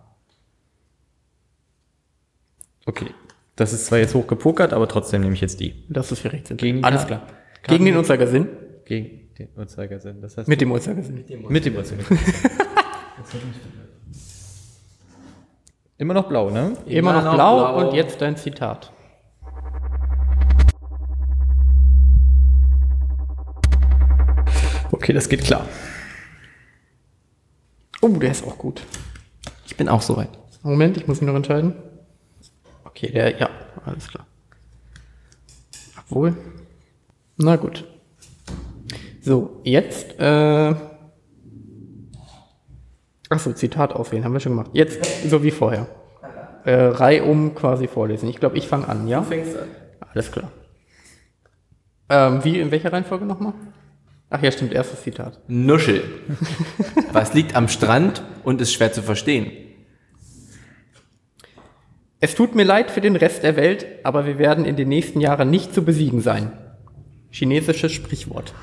[2.85, 3.07] Okay.
[3.55, 5.85] Das ist zwar jetzt hochgepokert, aber trotzdem nehme ich jetzt die.
[5.89, 6.51] Das ist für rechts.
[6.57, 7.25] Gegen Alles Karten.
[7.25, 7.37] klar.
[7.63, 8.47] Gegen den Uhrzeigersinn?
[8.85, 10.21] Gegen den Uhrzeigersinn.
[10.21, 11.15] Das heißt, Mit dem Uhrzeigersinn.
[11.49, 12.19] mit dem Uhrzeigersinn.
[15.97, 16.73] Immer noch blau, ne?
[16.85, 17.87] Immer, Immer noch, noch blau, blau.
[17.89, 18.91] und jetzt dein Zitat.
[25.05, 25.67] Okay, das geht klar.
[28.01, 28.81] Oh, der ist auch gut.
[29.67, 30.29] Ich bin auch soweit.
[30.63, 31.75] Moment, ich muss mich noch entscheiden.
[32.85, 33.51] Okay, der, ja,
[33.85, 34.25] alles klar.
[35.99, 36.35] Obwohl.
[37.37, 37.85] Na gut.
[39.21, 40.73] So, jetzt, äh.
[43.29, 44.71] Achso, Zitat auswählen, haben wir schon gemacht.
[44.73, 45.87] Jetzt, so wie vorher.
[46.63, 48.27] Äh, reihum quasi vorlesen.
[48.27, 49.21] Ich glaube, ich fange an, ja?
[49.21, 49.67] fängst an.
[49.99, 50.51] Alles klar.
[52.09, 53.53] Ähm, wie, in welcher Reihenfolge nochmal?
[54.29, 55.39] Ach ja, stimmt, erstes Zitat.
[55.47, 56.03] Nuschel.
[57.11, 59.51] Was liegt am Strand und ist schwer zu verstehen?
[62.19, 65.21] Es tut mir leid für den Rest der Welt, aber wir werden in den nächsten
[65.21, 66.51] Jahren nicht zu besiegen sein.
[67.29, 68.53] Chinesisches Sprichwort.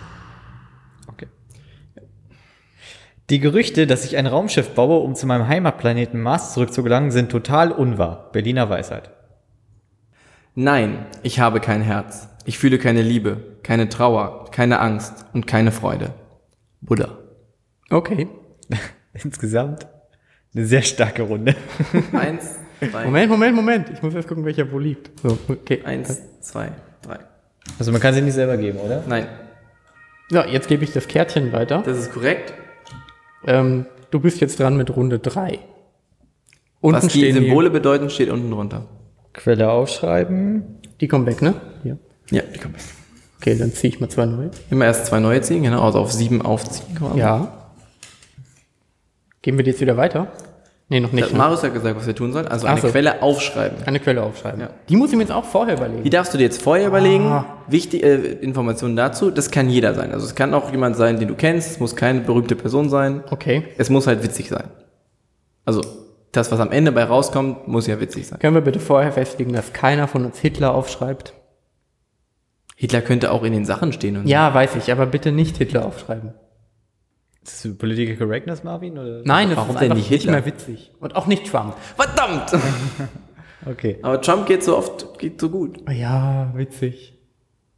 [1.07, 1.29] Okay.
[3.31, 7.71] Die Gerüchte, dass ich ein Raumschiff baue, um zu meinem Heimatplaneten Mars zurückzugelangen, sind total
[7.71, 8.33] unwahr.
[8.33, 9.11] Berliner Weisheit.
[10.55, 12.29] Nein, ich habe kein Herz.
[12.45, 16.15] Ich fühle keine Liebe, keine Trauer, keine Angst und keine Freude.
[16.81, 17.19] Buddha.
[17.91, 18.29] Okay.
[19.15, 19.87] Insgesamt
[20.55, 21.55] eine sehr starke Runde.
[22.13, 23.91] Eins, zwei, Moment, Moment, Moment.
[23.91, 25.11] Ich muss erst gucken, welcher wo liegt.
[25.21, 25.83] So, okay.
[25.85, 27.19] eins, zwei, drei.
[27.79, 29.03] Also man kann sie nicht selber geben, oder?
[29.07, 29.27] Nein,
[30.31, 31.83] Ja, jetzt gebe ich das Kärtchen weiter.
[31.85, 32.53] das ist korrekt.
[33.47, 35.59] Ähm, du bist jetzt dran mit Runde 3.
[36.81, 38.87] Unten Was die Symbole bedeuten, steht unten drunter.
[39.33, 40.81] Quelle aufschreiben.
[40.85, 41.55] Die, die kommen weg, ne?
[41.83, 41.99] Hier.
[42.31, 42.75] Ja, die kommen.
[43.41, 44.51] Okay, dann ziehe ich mal zwei neue.
[44.71, 46.95] Immer erst zwei neue ziehen, genau, also auf sieben aufziehen.
[46.97, 47.19] quasi.
[47.19, 47.49] Ja.
[49.43, 50.29] Geben wir die jetzt wieder weiter?
[50.89, 51.25] Nee, noch nicht.
[51.25, 51.39] Das Ne?
[51.39, 52.47] Marius hat gesagt, was wir tun sollen.
[52.47, 52.89] Also Ach eine so.
[52.89, 53.79] Quelle aufschreiben.
[53.87, 54.61] Eine Quelle aufschreiben.
[54.61, 54.71] Ja.
[54.89, 56.05] Die muss ich mir jetzt auch vorher überlegen.
[56.05, 57.25] Die darfst du dir jetzt vorher überlegen.
[57.27, 57.47] Ah.
[57.67, 60.13] Wichtige äh, Informationen dazu, das kann jeder sein.
[60.13, 63.25] Also es kann auch jemand sein, den du kennst, es muss keine berühmte Person sein.
[63.31, 63.65] Okay.
[63.79, 64.65] Es muss halt witzig sein.
[65.65, 65.81] Also
[66.33, 68.39] das, was am Ende bei rauskommt, muss ja witzig sein.
[68.39, 71.33] Können wir bitte vorher festlegen, dass keiner von uns Hitler aufschreibt?
[72.77, 74.17] Hitler könnte auch in den Sachen stehen.
[74.17, 76.33] Und Ja, weiß ich, aber bitte nicht Hitler aufschreiben.
[77.45, 78.99] Ist das Political Correctness, Marvin?
[78.99, 79.23] Oder?
[79.25, 80.33] Nein, das Warum ist denn nicht nicht Hitler?
[80.33, 80.93] mehr witzig.
[81.01, 81.75] Und auch nicht Trump.
[81.97, 82.03] so.
[82.03, 82.51] Verdammt!
[83.65, 84.01] Okay.
[84.03, 85.89] Aber Trump geht so oft, geht so gut.
[85.89, 87.17] Ja, witzig.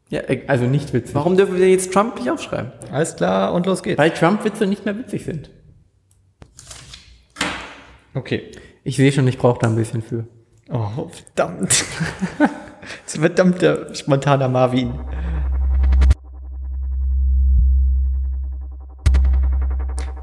[0.08, 1.14] Ja, äh, Also nicht witzig.
[1.14, 2.72] warum dürfen wir jetzt Trump nicht aufschreiben?
[2.90, 3.98] Alles klar und los geht's.
[3.98, 5.50] Weil Trump-Witze nicht mehr witzig sind.
[8.14, 8.50] Okay.
[8.82, 10.26] Ich sehe schon, ich brauche da ein bisschen für.
[10.70, 11.84] Oh, verdammt.
[13.04, 14.94] das verdammte spontaner Marvin.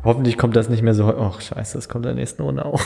[0.04, 1.15] Hoffentlich kommt das nicht mehr so.
[1.15, 2.82] Ach, scheiße, das kommt in der nächsten Runde auch.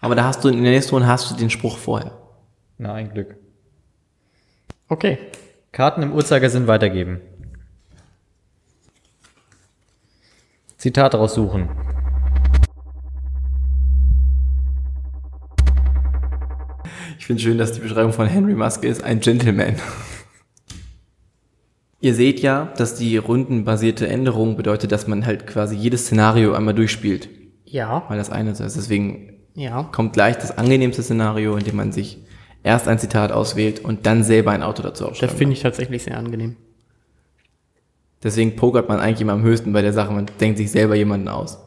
[0.00, 2.12] Aber da hast du in der nächsten Runde hast du den Spruch vorher.
[2.78, 3.36] Na, ein Glück.
[4.88, 5.18] Okay.
[5.72, 7.20] Karten im Uhrzeigersinn weitergeben.
[10.78, 11.68] Zitat raussuchen.
[17.30, 19.76] Finde schön, dass die Beschreibung von Henry Musk ist, ein Gentleman.
[22.00, 26.74] Ihr seht ja, dass die rundenbasierte Änderung bedeutet, dass man halt quasi jedes Szenario einmal
[26.74, 27.28] durchspielt.
[27.66, 28.02] Ja.
[28.08, 28.58] Weil das eine ist.
[28.60, 29.84] Deswegen Ja.
[29.84, 32.18] kommt gleich das angenehmste Szenario, in dem man sich
[32.64, 35.34] erst ein Zitat auswählt und dann selber ein Auto dazu Das aufschreibt.
[35.34, 36.56] finde ich tatsächlich sehr angenehm.
[38.24, 40.12] Deswegen pokert man eigentlich immer am höchsten bei der Sache.
[40.12, 41.58] Man denkt sich selber jemanden aus.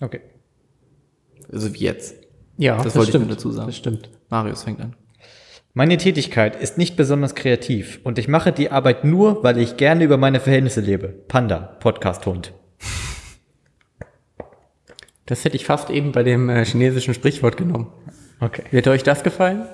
[0.00, 0.20] Okay.
[1.52, 2.14] Also wie jetzt.
[2.56, 3.26] Ja, Das wollte ich stimmt.
[3.26, 3.66] nur dazu sagen.
[3.66, 4.10] Das stimmt.
[4.34, 4.96] Marius fängt an.
[5.74, 10.02] Meine Tätigkeit ist nicht besonders kreativ und ich mache die Arbeit nur, weil ich gerne
[10.02, 11.06] über meine Verhältnisse lebe.
[11.06, 12.52] Panda, Podcast-Hund.
[15.26, 17.92] Das hätte ich fast eben bei dem äh, chinesischen Sprichwort genommen.
[18.40, 18.64] Okay.
[18.72, 19.66] Wird euch das gefallen?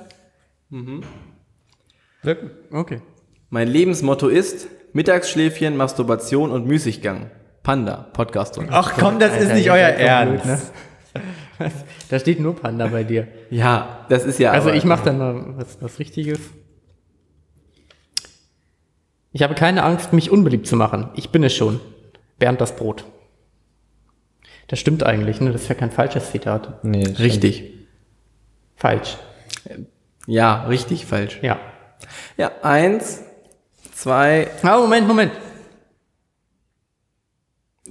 [2.22, 2.50] Wirken.
[2.70, 3.00] Okay.
[3.48, 7.30] Mein Lebensmotto ist Mittagsschläfchen, Masturbation und Müßiggang.
[7.62, 8.68] Panda, Podcast und.
[8.70, 10.44] Ach komm, das ist Alter, nicht ihr euer Ernst.
[10.44, 11.24] blöd,
[11.64, 11.72] ne?
[12.10, 13.28] Da steht nur Panda bei dir.
[13.50, 14.50] Ja, das ist ja.
[14.52, 16.40] Also aber- ich mache dann mal was, was Richtiges.
[19.32, 21.08] Ich habe keine Angst, mich unbeliebt zu machen.
[21.14, 21.80] Ich bin es schon.
[22.38, 23.04] Bernd das Brot.
[24.66, 25.52] Das stimmt eigentlich, ne?
[25.52, 26.82] Das ist ja kein falsches Zitat.
[26.84, 27.20] Nee, stimmt.
[27.20, 27.64] Richtig.
[28.76, 29.16] Falsch.
[30.26, 31.38] Ja, richtig falsch.
[31.42, 31.58] Ja.
[32.36, 33.22] Ja, eins,
[33.94, 35.32] zwei, Ah, Moment, Moment.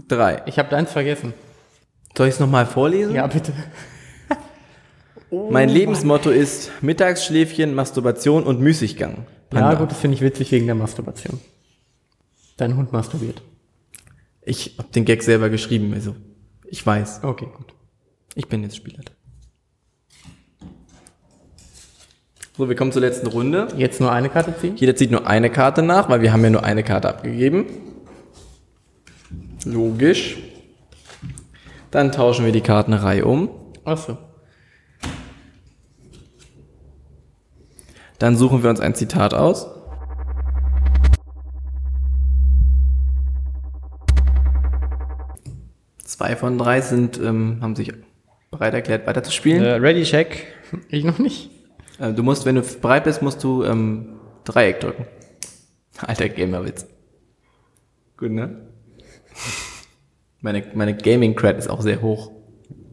[0.08, 0.42] drei.
[0.46, 1.34] Ich habe deins vergessen.
[2.18, 3.14] Soll ich es nochmal vorlesen?
[3.14, 3.54] Ja, bitte.
[5.32, 9.26] Mein Lebensmotto ist Mittagsschläfchen, Masturbation und Müßiggang.
[9.54, 11.40] Ja, gut, das finde ich witzig wegen der Masturbation.
[12.58, 13.42] Dein Hund masturbiert.
[14.42, 16.16] Ich habe den Gag selber geschrieben, also
[16.66, 17.22] ich weiß.
[17.24, 17.74] Okay, gut.
[18.36, 19.00] Ich bin jetzt Spieler.
[22.58, 23.70] So, wir kommen zur letzten Runde.
[23.78, 24.76] Jetzt nur eine Karte ziehen?
[24.76, 27.66] Jeder zieht nur eine Karte nach, weil wir haben ja nur eine Karte abgegeben.
[29.66, 30.38] Logisch.
[31.92, 33.50] Dann tauschen wir die Kartenreihe um.
[33.86, 34.18] Achso.
[38.20, 39.68] Dann suchen wir uns ein Zitat aus.
[46.04, 47.94] Zwei von drei sind, ähm, haben sich
[48.52, 49.64] bereit erklärt, weiterzuspielen.
[49.64, 50.48] Äh, ready, check.
[50.90, 51.50] Ich noch nicht.
[51.98, 55.06] Äh, du musst, wenn du bereit bist, musst du ähm, Dreieck drücken.
[56.06, 56.86] Alter Gamerwitz.
[58.18, 58.68] Gut, ne?
[60.42, 62.32] Meine, meine Gaming-Cred ist auch sehr hoch.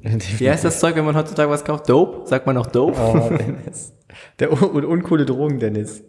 [0.02, 1.88] Wie heißt das Zeug, wenn man heutzutage was kauft?
[1.88, 2.26] Dope?
[2.26, 2.98] Sagt man auch Dope?
[3.00, 3.95] Oh, Dennis.
[4.38, 6.02] Der un un uncoole Drogen, Dennis.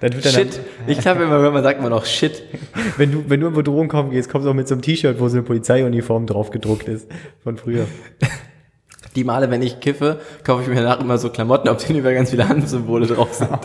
[0.00, 0.60] Dann wird dann Shit.
[0.86, 2.42] Ich glaube immer, wenn man sagt man auch Shit.
[2.96, 5.20] wenn du, wenn du irgendwo Drogen kaufen gehst, kommst du auch mit so einem T-Shirt,
[5.20, 7.08] wo so eine Polizeiuniform drauf gedruckt ist.
[7.42, 7.86] Von früher.
[9.14, 12.14] Die Male, wenn ich kiffe, kaufe ich mir danach immer so Klamotten, auf denen über
[12.14, 13.50] ganz viele Handsymbole drauf sind.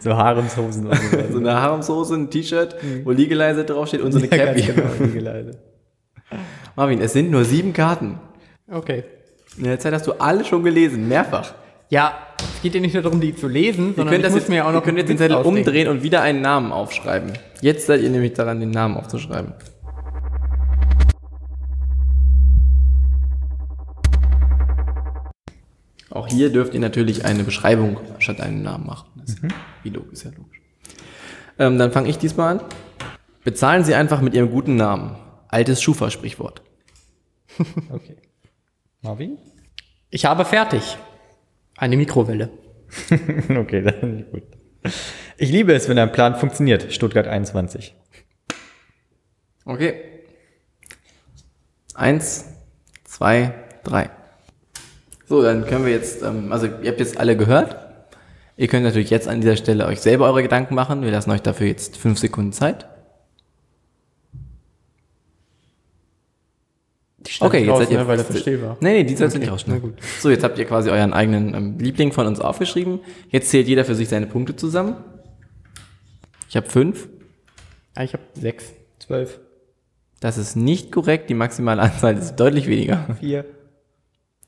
[0.00, 1.32] So Haremshosen und so.
[1.32, 4.60] So eine Haremshose, ein T-Shirt, wo Legalizer draufsteht und so eine Ja, Cappy.
[4.60, 5.50] genau.
[6.76, 8.20] Marvin, es sind nur sieben Karten.
[8.70, 9.04] Okay.
[9.56, 11.54] In der Zeit hast du alle schon gelesen, mehrfach.
[11.92, 14.32] Ja, es geht ja nicht nur darum, die zu lesen, Ihr sondern könnt, ich das
[14.32, 15.58] muss jetzt, mir auch ihr noch könnt jetzt den Zettel ausdenken.
[15.58, 17.34] umdrehen und wieder einen Namen aufschreiben.
[17.60, 19.52] Jetzt seid ihr nämlich daran, den Namen aufzuschreiben.
[26.08, 29.10] Auch hier dürft ihr natürlich eine Beschreibung statt einen Namen machen.
[29.16, 29.36] Das
[29.84, 30.62] logisch, ist ja logisch.
[31.58, 32.64] Ähm, dann fange ich diesmal an.
[33.44, 35.16] Bezahlen Sie einfach mit Ihrem guten Namen.
[35.48, 36.62] Altes Schufa-Sprichwort.
[37.90, 38.16] Okay.
[39.02, 39.36] Marvin?
[40.08, 40.96] Ich habe fertig.
[41.82, 42.48] Eine Mikrowelle.
[43.58, 44.44] okay, dann gut.
[45.36, 46.92] Ich liebe es, wenn ein Plan funktioniert.
[46.92, 47.96] Stuttgart 21.
[49.64, 49.94] Okay.
[51.96, 52.44] Eins,
[53.02, 54.10] zwei, drei.
[55.26, 57.76] So, dann können wir jetzt, ähm, also ihr habt jetzt alle gehört.
[58.56, 61.02] Ihr könnt natürlich jetzt an dieser Stelle euch selber eure Gedanken machen.
[61.02, 62.86] Wir lassen euch dafür jetzt fünf Sekunden Zeit.
[67.11, 67.98] Die stand Okay, nicht jetzt raus, seid ihr.
[67.98, 68.76] ne, weil das war.
[68.80, 69.82] Nee, nee, die sollst du Okay, nicht rausschneiden.
[69.84, 69.98] na gut.
[70.20, 73.00] So, jetzt habt ihr quasi euren eigenen ähm, Liebling von uns aufgeschrieben.
[73.30, 74.96] Jetzt zählt jeder für sich seine Punkte zusammen.
[76.48, 77.08] Ich habe fünf.
[77.94, 78.72] Ah, ich habe sechs.
[78.98, 79.40] Zwölf.
[80.20, 81.30] Das ist nicht korrekt.
[81.30, 83.16] Die maximale Anzahl ist deutlich weniger.
[83.20, 83.44] Vier.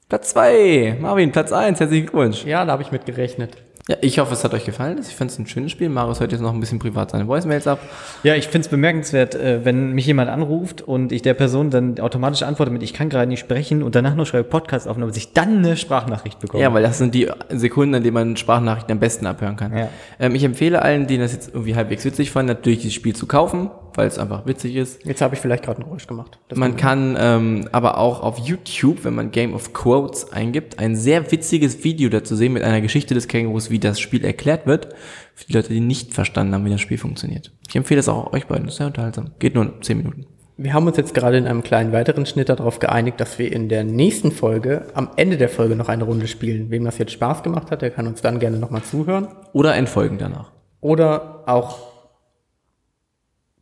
[0.08, 0.96] Platz zwei.
[1.00, 1.80] Marvin, Platz eins.
[1.80, 2.44] Herzlichen Glückwunsch.
[2.44, 3.56] Ja, da habe ich mit gerechnet.
[3.86, 4.98] Ja, ich hoffe, es hat euch gefallen.
[4.98, 5.90] Ich finde es ein schönes Spiel.
[5.90, 7.80] Marius hört jetzt noch ein bisschen privat seine Voicemails ab.
[8.22, 12.00] Ja, ich finde es bemerkenswert, äh, wenn mich jemand anruft und ich der Person dann
[12.00, 15.12] automatisch antworte mit, ich kann gerade nicht sprechen und danach nur schreibe Podcast auf und
[15.12, 16.62] sich dann eine Sprachnachricht bekomme.
[16.62, 19.76] Ja, weil das sind die Sekunden, in denen man Sprachnachrichten am besten abhören kann.
[19.76, 19.90] Ja.
[20.18, 23.26] Ähm, ich empfehle allen, die das jetzt irgendwie halbwegs witzig fanden, natürlich dieses Spiel zu
[23.26, 25.04] kaufen, weil es einfach witzig ist.
[25.04, 26.38] Jetzt habe ich vielleicht gerade ein Geräusch gemacht.
[26.48, 30.96] Das Man kann ähm, aber auch auf YouTube, wenn man Game of Quotes eingibt, ein
[30.96, 34.94] sehr witziges Video dazu sehen mit einer Geschichte des Kängurus, wie das Spiel erklärt wird,
[35.34, 37.50] für die Leute, die nicht verstanden haben, wie das Spiel funktioniert.
[37.68, 39.32] Ich empfehle es auch euch beiden, das ist sehr unterhaltsam.
[39.40, 40.26] Geht nur 10 Minuten.
[40.56, 43.68] Wir haben uns jetzt gerade in einem kleinen weiteren Schnitt darauf geeinigt, dass wir in
[43.68, 46.70] der nächsten Folge, am Ende der Folge noch eine Runde spielen.
[46.70, 49.26] Wem das jetzt Spaß gemacht hat, der kann uns dann gerne nochmal zuhören.
[49.52, 50.52] Oder entfolgen danach.
[50.80, 51.78] Oder auch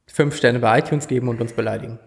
[0.07, 1.99] fünf Sterne bei iTunes geben und uns beleidigen.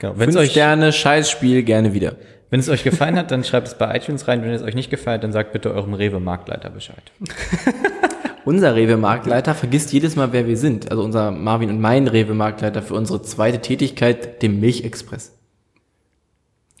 [0.00, 0.12] Genau.
[0.18, 2.16] Wenn es Fünf euch, Sterne, Scheißspiel, gerne wieder.
[2.50, 4.42] Wenn es euch gefallen hat, dann schreibt es bei iTunes rein.
[4.42, 7.12] Wenn es euch nicht gefallen hat, dann sagt bitte eurem Rewe-Marktleiter Bescheid.
[8.44, 10.92] Unser Rewe-Marktleiter vergisst jedes Mal, wer wir sind.
[10.92, 15.32] Also unser Marvin und mein Rewe-Marktleiter für unsere zweite Tätigkeit, dem Milchexpress.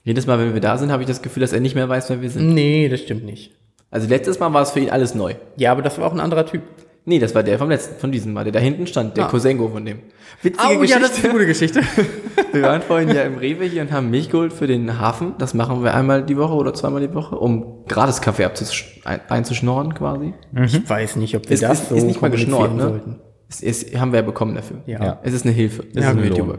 [0.04, 2.08] Jedes Mal, wenn wir da sind, habe ich das Gefühl, dass er nicht mehr weiß,
[2.08, 2.54] wer wir sind.
[2.54, 3.50] Nee, das stimmt nicht.
[3.90, 5.34] Also letztes Mal war es für ihn alles neu.
[5.56, 6.62] Ja, aber das war auch ein anderer Typ.
[7.08, 9.28] Nee, das war der vom letzten, von diesem Mal, der da hinten stand, der Ah.
[9.28, 10.00] Cousengo von dem.
[10.42, 11.22] Witzige Oh, ja, das ist Geschichte.
[11.28, 11.80] eine gute Geschichte.
[12.52, 15.34] Wir waren vorhin ja im Rewe hier und haben Milch geholt für den Hafen.
[15.38, 18.84] Das machen wir einmal die Woche oder zweimal die Woche, um gratis Kaffee abzusch-
[19.28, 20.34] einzuschnorren quasi.
[20.64, 23.02] Ich weiß nicht, ob wir Ist, das ist, so ist nicht mal geschnorrt, kommunizieren ne?
[23.04, 23.20] sollten.
[23.48, 24.78] Ist, ist, haben wir ja bekommen dafür.
[24.86, 25.02] Ja.
[25.04, 25.20] Ja.
[25.22, 25.84] Es ist eine Hilfe.
[25.94, 26.24] Es Ja, ist ein.
[26.24, 26.58] YouTuber.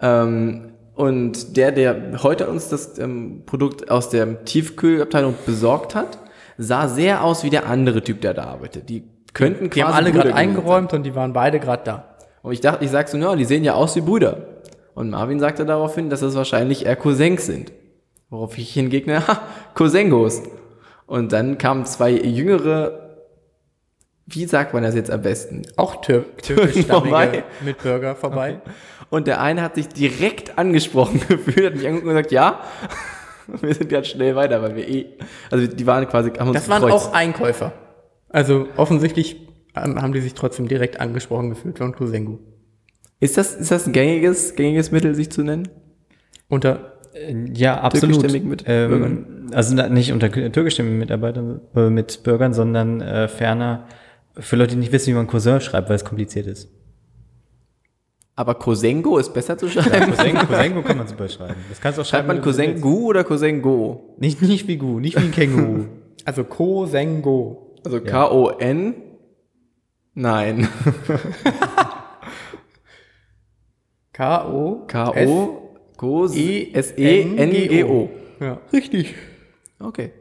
[0.00, 6.18] Ähm, und der, der heute uns das ähm, Produkt aus der Tiefkühlabteilung besorgt hat,
[6.58, 8.88] sah sehr aus wie der andere Typ, der da arbeitet.
[8.88, 11.92] Die könnten Die haben quasi alle gerade eingeräumt und die waren beide gerade da.
[11.94, 12.04] sein.
[12.42, 14.46] Und ich dachte, ich sag so, na, die sehen ja aus wie Brüder.
[14.94, 17.72] Und Marvin sagte daraufhin, dass es wahrscheinlich eher Cousins sind.
[18.30, 19.40] Worauf ich hingegne, ha,
[19.74, 20.42] Cousengos.
[21.06, 23.16] Und dann kamen zwei jüngere,
[24.26, 25.62] wie sagt man das jetzt am besten?
[25.76, 26.42] Auch Tür Vorbei.
[26.42, 28.60] türkischstammige Mitbürger vorbei.
[29.10, 32.60] Und der eine hat sich direkt angesprochen gefühlt, hat mich angeguckt und gesagt, ja,
[33.60, 35.06] wir sind ganz schnell weiter, weil wir eh,
[35.50, 37.08] also die waren quasi, haben uns Das waren gekreuzt.
[37.08, 37.72] auch Einkäufer.
[38.32, 39.36] Also offensichtlich
[39.74, 42.38] haben die sich trotzdem direkt angesprochen gefühlt von Kusengu.
[43.20, 45.68] Ist das, ist das ein gängiges, gängiges Mittel, sich zu nennen?
[46.48, 48.14] Unter Äh, Ja, absolut.
[48.20, 53.86] Türkischstämmigen mit ähm, also nicht unter türkischstämmigen Mitarbeitern, äh, mit Bürgern, sondern äh, ferner
[54.38, 56.70] für Leute, die nicht wissen, wie man Cousin schreibt, weil es kompliziert ist.
[58.34, 60.14] Aber Cosengo ist besser zu Ja, schreiben.
[60.14, 61.54] Cousin, Cousengo kann man super schreiben.
[61.68, 62.28] Das kannst du auch Schreibt schreiben.
[62.28, 62.58] man du willst.
[62.82, 64.14] Cosengu oder Cosengo?
[64.18, 65.84] Nicht, nicht wie Gu, nicht wie ein Känguru.
[66.24, 67.61] also Kosengo.
[67.84, 68.94] Also K-O-N?
[70.14, 70.68] Nein.
[74.12, 78.10] K-O K-O, Kos, E S-E-N-G-O.
[78.40, 79.14] Ja, richtig.
[79.78, 80.12] Okay.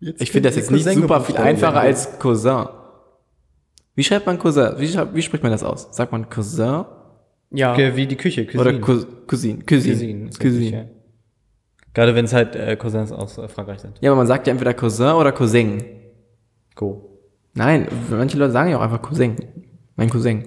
[0.00, 2.66] Jetzt Ich finde das jetzt nicht Cousin super viel einfacher als Cousin.
[3.94, 4.74] Wie schreibt man Cousin?
[4.78, 5.88] Wie, schreibt- wie spricht man das aus?
[5.92, 6.84] Sagt man Cousin?
[7.50, 7.76] Ja.
[7.96, 8.62] Wie die Küche, Cuisine.
[8.62, 9.58] Oder Cous- Cousine?
[9.64, 9.94] Cousine.
[9.94, 10.28] Cuisine.
[10.28, 10.60] ist Cousine.
[10.60, 10.84] richtig, ja.
[11.92, 13.98] Gerade wenn es halt äh, Cousins aus äh, Frankreich sind.
[14.00, 15.82] Ja, aber man sagt ja entweder Cousin oder Cousin.
[16.80, 17.20] Go.
[17.52, 19.36] Nein, manche Leute sagen ja auch einfach Cousin.
[19.96, 20.44] Mein Cousin.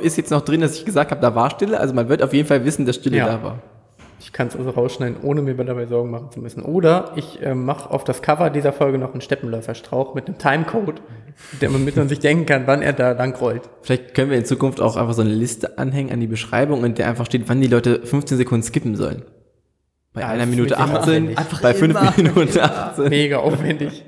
[0.00, 1.78] ist jetzt noch drin, dass ich gesagt habe, da war Stille.
[1.80, 3.26] Also man wird auf jeden Fall wissen, dass Stille Ja.
[3.26, 3.58] da war.
[4.20, 6.62] Ich kann es also rausschneiden, ohne mir dabei Sorgen machen zu müssen.
[6.62, 11.02] Oder ich äh, mache auf das Cover dieser Folge noch einen Steppenläuferstrauch mit einem Timecode,
[11.60, 13.62] damit man sich denken kann, wann er da lang rollt.
[13.82, 16.94] Vielleicht können wir in Zukunft auch einfach so eine Liste anhängen an die Beschreibung, in
[16.94, 19.22] der einfach steht, wann die Leute 15 Sekunden skippen sollen.
[20.14, 21.38] Bei Ja, einer Minute wird immer 18, aufwendig.
[21.38, 22.14] Einfach bei 5 immer.
[22.16, 24.04] Minuten 18, Mega aufwendig.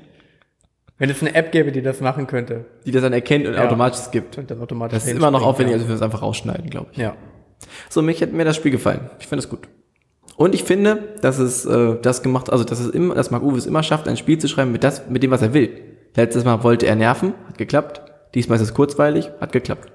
[0.99, 3.65] Wenn es eine App gäbe, die das machen könnte die das dann erkennt und Ja.
[3.65, 4.37] automatisch skippt.
[4.37, 4.97] und dann automatisch.
[4.97, 5.81] Das ist immer noch aufwendiger, kann.
[5.81, 6.97] als wenn wir es einfach rausschneiden, glaube ich.
[6.97, 7.15] Ja.
[7.89, 9.09] So, mich hat mir das Spiel gefallen.
[9.19, 9.67] Ich finde es gut.
[10.37, 13.57] Und ich finde, dass es äh, das gemacht, also dass es immer, dass Marc Uwe
[13.57, 15.69] es immer schafft, ein Spiel zu schreiben mit das, mit dem, was er will.
[16.15, 18.01] Letztes Mal wollte er nerven, hat geklappt.
[18.35, 19.91] Diesmal ist es kurzweilig, hat geklappt.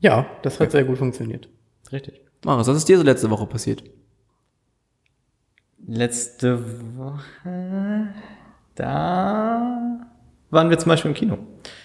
[0.00, 1.48] Ja, das hat sehr gut funktioniert.
[1.92, 2.20] Richtig.
[2.44, 3.82] Marius, was ist dir so letzte Woche passiert?
[5.86, 6.58] Letzte
[6.96, 8.08] Woche,
[8.76, 9.98] da
[10.50, 11.38] waren wir zum Beispiel im Kino.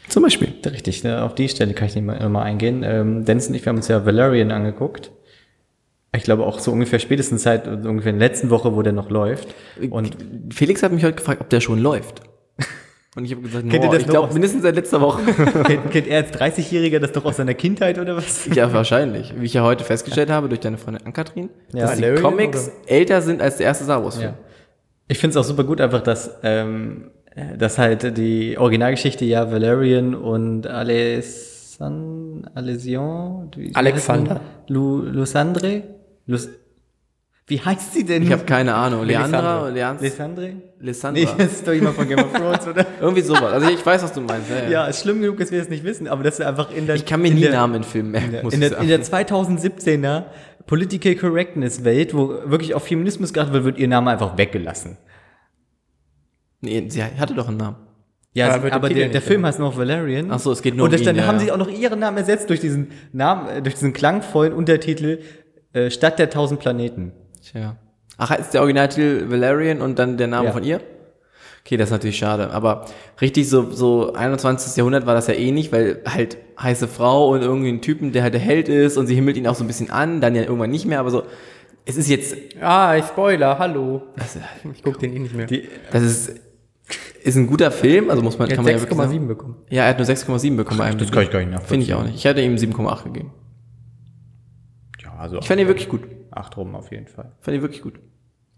[0.08, 0.54] Zum Beispiel.
[0.66, 2.84] Richtig, ne, auf die Stelle kann ich nicht mal, mal eingehen.
[2.84, 5.12] Ähm, Dennis und ich, wir haben uns ja Valerian angeguckt.
[6.16, 9.10] Ich glaube auch so ungefähr spätestens seit ungefähr in der letzten Woche, wo der noch
[9.10, 9.56] läuft.
[9.90, 10.18] Und
[10.54, 12.22] Felix hat mich heute gefragt, ob der schon läuft.
[13.16, 15.22] Und ich habe gesagt, Kennt ihr das ich glaube mindestens seit letzter Woche.
[15.64, 18.48] kennt, kennt er als 30-Jähriger das doch aus seiner Kindheit oder was?
[18.54, 19.34] ja, wahrscheinlich.
[19.40, 21.88] Wie ich ja heute festgestellt habe durch deine Freundin Ann-Kathrin, Ja.
[21.88, 24.34] dass die Valerian, Comics älter sind als der erste Star Wars-Film.
[24.34, 24.38] Ja.
[25.12, 29.52] Ich finde es auch super gut einfach, dass, ähm, äh, dass halt die Originalgeschichte ja
[29.52, 34.40] Valerian und Alessan, Alesion, Alexander.
[34.70, 35.84] Lu, Lusandre?
[36.28, 36.48] Lus,
[37.48, 38.24] wie heißt sie denn?
[38.24, 39.04] Ich habe keine Ahnung.
[39.06, 40.54] Leandra, Lesandre?
[40.80, 41.22] Lissandra.
[41.22, 42.86] Nee, das ist doch jemand von Game of Thrones, oder?
[43.02, 43.52] Irgendwie sowas.
[43.52, 44.50] Also ich weiß, was du meinst.
[44.50, 44.70] Ja, ja.
[44.70, 46.96] Ja, ist schlimm genug, dass wir es nicht wissen, aber das ist einfach in der.
[46.96, 48.84] Ich kann mir in nie der, Namen in Filmen merken, muss in ich der, sagen.
[48.84, 50.24] in der 2017er
[50.66, 54.98] Political Correctness Welt, wo wirklich auf Feminismus geachtet wird, wird ihr Name einfach weggelassen.
[56.62, 57.78] nee, sie hatte doch einen Namen.
[58.34, 60.32] Ja, Aber wird aber der der, Film heißt noch Valerian.
[60.32, 61.42] Ach so, es geht nur Und um ihn, dann ja, haben ja.
[61.42, 65.20] sie auch noch ihren Namen ersetzt durch diesen Namen, äh, durch diesen klangvollen Untertitel
[65.74, 67.12] äh, Stadt der tausend Planeten.
[67.44, 67.76] Tja.
[68.18, 70.52] Ach, ist der Originaltitel Valerian und dann der Name Ja.
[70.54, 70.80] von ihr?
[71.64, 72.50] Okay, das ist natürlich schade.
[72.52, 72.86] Aber
[73.22, 74.76] richtig so, so 21.
[74.78, 78.24] Jahrhundert war das ja eh nicht, weil halt heiße Frau und irgendwie ein Typen, der
[78.24, 80.42] halt der Held ist und sie himmelt ihn auch so ein bisschen an, dann ja
[80.44, 81.24] irgendwann nicht mehr, aber so,
[81.86, 84.04] es ist jetzt, Ah, ich Spoiler, hallo.
[84.74, 85.46] Ich guck den eh nicht mehr.
[85.48, 86.40] Die, das ist,
[87.24, 89.14] ist ein guter Film, also muss man, Er kann man ja wirklich sagen.
[89.14, 89.56] 6,7 bekommen.
[89.70, 90.78] Ja, er hat nur 6,7 bekommen.
[90.80, 91.68] bei das kann ich gar nicht nachvollziehen.
[91.70, 92.16] Finde ich auch nicht.
[92.16, 93.32] Ich hätte ihm 7,8 gegeben.
[95.04, 96.02] Ja, also Ich fand ihn wirklich gut.
[96.32, 97.32] acht rum auf jeden Fall.
[97.42, 98.00] Fand ihn wirklich gut.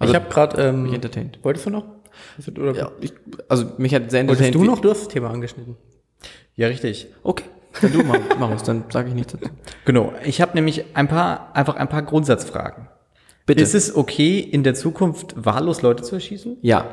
[0.01, 0.61] ich habe gerade.
[0.61, 1.39] Ähm, mich entertained.
[1.43, 1.85] Wolltest du noch?
[2.57, 3.13] Oder Ja, ich,
[3.49, 4.55] also mich hat sehr entertained.
[4.55, 4.79] du noch?
[4.79, 5.75] Du hast das Thema angeschnitten.
[6.55, 7.07] Ja, richtig.
[7.23, 7.45] Okay,
[7.81, 9.49] dann du mach, mach es, dann sage ich nichts dazu.
[9.85, 10.13] Genau.
[10.23, 12.87] Ich habe nämlich ein paar, einfach ein paar Grundsatzfragen.
[13.45, 13.61] Bitte.
[13.61, 16.57] Ist es okay, in der Zukunft wahllos Leute zu erschießen?
[16.61, 16.85] ja.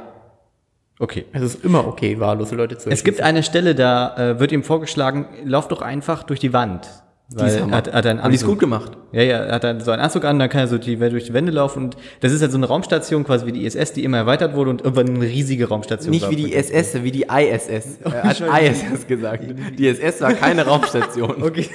[1.02, 1.24] Okay.
[1.33, 4.62] Es ist immer okay, wahllose Leute zu Es gibt eine Stelle, da äh, wird ihm
[4.62, 6.87] vorgeschlagen, lauf doch einfach durch die Wand.
[7.33, 8.49] Die ist Weil hat, hat einen Und die ist Anzug.
[8.55, 8.90] gut gemacht.
[9.12, 11.27] Ja, ja, er hat dann so einen Anzug an, dann kann er so die, durch
[11.27, 14.03] die Wände laufen und das ist halt so eine Raumstation, quasi wie die ISS, die
[14.03, 16.31] immer erweitert wurde und irgendwann eine riesige Raumstation Nicht war.
[16.33, 17.99] wie die SS, wie die ISS.
[18.05, 19.45] Er hat ISS gesagt.
[19.79, 21.37] Die SS war keine Raumstation.
[21.43, 21.69] Okay.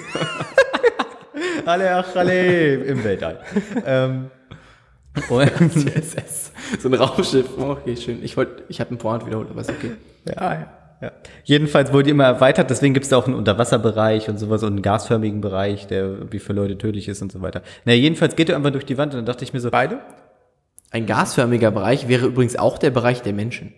[1.66, 3.40] alle, ach, alle im Weltall.
[3.86, 4.26] ähm,
[5.30, 6.52] und, Die SS.
[6.80, 7.46] So ein Raumschiff.
[7.58, 8.20] Oh, Okay, schön.
[8.24, 9.92] Ich wollte, ich habe einen Point wiederholt, aber ist okay.
[10.26, 10.68] Ja, ja.
[11.06, 11.12] Ja.
[11.44, 14.74] Jedenfalls wurde die immer erweitert, deswegen gibt es da auch einen Unterwasserbereich und sowas und
[14.74, 17.62] einen gasförmigen Bereich, der irgendwie für Leute tödlich ist und so weiter.
[17.86, 20.00] Na, jedenfalls geht er einfach durch die Wand und dann dachte ich mir so, Beide?
[20.92, 23.74] Ein gasförmiger Bereich wäre übrigens auch der Bereich der Menschen.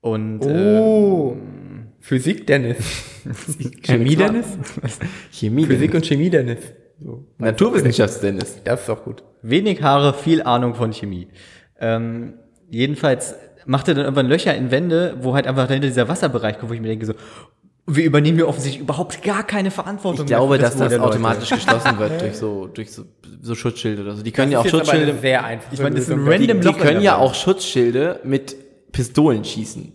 [0.00, 1.36] und Oh.
[2.00, 2.78] Physik Dennis.
[3.82, 4.46] Chemie Dennis?
[5.30, 5.64] Chemie.
[5.66, 6.58] Physik und Chemie Dennis.
[6.98, 7.26] So.
[7.38, 8.62] Naturwissenschafts-Dennis.
[8.64, 9.22] Das ist doch gut.
[9.42, 11.28] Wenig Haare, viel Ahnung von Chemie.
[11.78, 12.34] Ähm,
[12.68, 13.34] jedenfalls
[13.66, 16.74] macht er dann irgendwann Löcher in Wände, wo halt einfach dahinter dieser Wasserbereich kommt, wo
[16.74, 17.14] ich mir denke so,
[17.86, 20.20] wir übernehmen hier offensichtlich überhaupt gar keine Verantwortung.
[20.24, 21.02] Ich glaube, mehr für dass das Leute.
[21.02, 23.04] automatisch geschlossen wird durch so, durch so,
[23.40, 24.22] so Schutzschilde oder so.
[24.22, 25.20] Die können ja auch Das jetzt aber Schutzschilde.
[25.20, 25.72] sehr einfach.
[25.72, 28.54] Ich meine, das ist ein Die, random die können ja auch Schutzschilde mit
[28.92, 29.92] Pistolen schießen.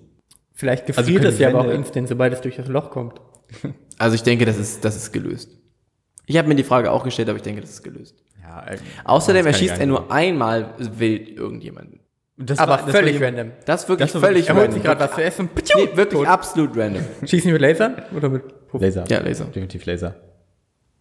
[0.54, 3.22] Vielleicht Also gefriert können es ja aber auch instant, sobald es durch das Loch kommt.
[4.00, 5.58] Also ich denke, das ist, das ist gelöst.
[6.28, 8.24] Ich habe mir die Frage auch gestellt, aber ich denke, das ist gelöst.
[8.44, 8.64] Ja,
[9.06, 12.02] Außerdem das erschießt er nur einmal wild irgendjemanden.
[12.40, 13.52] Das Aber war- das völlig war- random.
[13.66, 14.74] Das ist wirklich Das völlig Er holt random.
[14.76, 15.50] sich gerade was zu essen.
[15.76, 17.04] Nee, wirklich absolut random.
[17.26, 17.96] Schießen mit Lasern?
[18.16, 18.80] Oder mit Puff?
[18.82, 19.06] Laser.
[19.10, 19.46] Ja, Laser.
[19.46, 20.16] Definitiv Laser.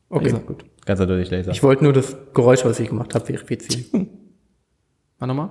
[0.08, 0.38] Okay, Laser.
[0.38, 0.64] gut.
[0.86, 1.50] Ganz eindeutig Laser.
[1.50, 4.08] Ich wollte nur das Geräusch, was ich gemacht habe, verifizieren.
[5.18, 5.50] Mach nochmal.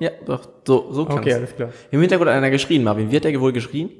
[0.00, 1.20] Ja, doch, so, so kann's.
[1.20, 1.70] Okay, alles klar.
[1.90, 3.10] Im Hintergrund hat einer geschrien, Marvin.
[3.10, 3.90] Wie hat er wohl geschrien?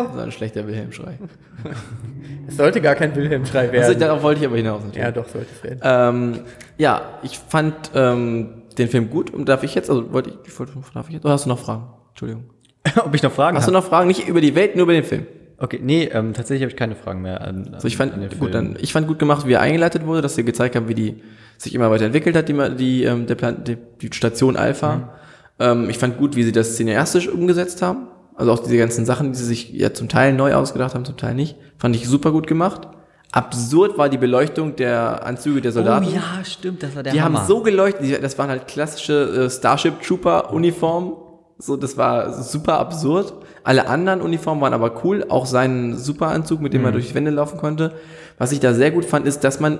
[0.00, 1.18] Oh, Das war ein schlechter Wilhelm-Schrei.
[2.48, 4.00] es sollte gar kein Wilhelm-Schrei Also, werden.
[4.00, 5.02] darauf wollte ich aber hinaus natürlich.
[5.04, 5.80] ja, doch, sollte es werden.
[5.82, 6.40] Ähm,
[6.78, 9.30] ja, ich fand ähm, den Film gut.
[9.32, 11.48] Und darf ich jetzt, also wollte ich, ich wollte, darf ich jetzt, oder hast du
[11.48, 11.84] noch Fragen?
[12.10, 12.44] Entschuldigung.
[13.04, 13.82] Ob ich noch Fragen Hast du habe?
[13.82, 14.08] noch Fragen?
[14.08, 15.26] Nicht über die Welt, nur über den Film.
[15.58, 17.42] Okay, nee, ähm, tatsächlich habe ich keine Fragen mehr.
[17.42, 20.06] An, Also ich fand an den gut, dann, ich fand gut gemacht, wie er eingeleitet
[20.06, 21.22] wurde, dass sie gezeigt haben, wie die
[21.58, 25.10] sich immer weiterentwickelt hat, die, die, ähm, der Plan, die, die Station Alpha.
[25.58, 28.06] Ähm, ich fand gut, wie sie das cineastisch umgesetzt haben.
[28.40, 31.16] Also auch diese ganzen Sachen, die sie sich ja zum Teil neu ausgedacht haben, zum
[31.18, 31.56] Teil nicht.
[31.78, 32.88] Fand ich super gut gemacht.
[33.32, 36.06] Absurd war die Beleuchtung der Anzüge der Soldaten.
[36.08, 37.40] Oh ja, stimmt, das war der Die Hammer.
[37.40, 41.12] haben so geleuchtet, das waren halt klassische äh, Starship Trooper Uniformen.
[41.58, 43.34] So, das war super absurd.
[43.62, 47.30] Alle anderen Uniformen waren aber cool, auch sein Superanzug, mit dem er durch die Wände
[47.30, 47.92] laufen konnte.
[48.38, 49.78] Was ich da sehr gut fand, ist, dass man,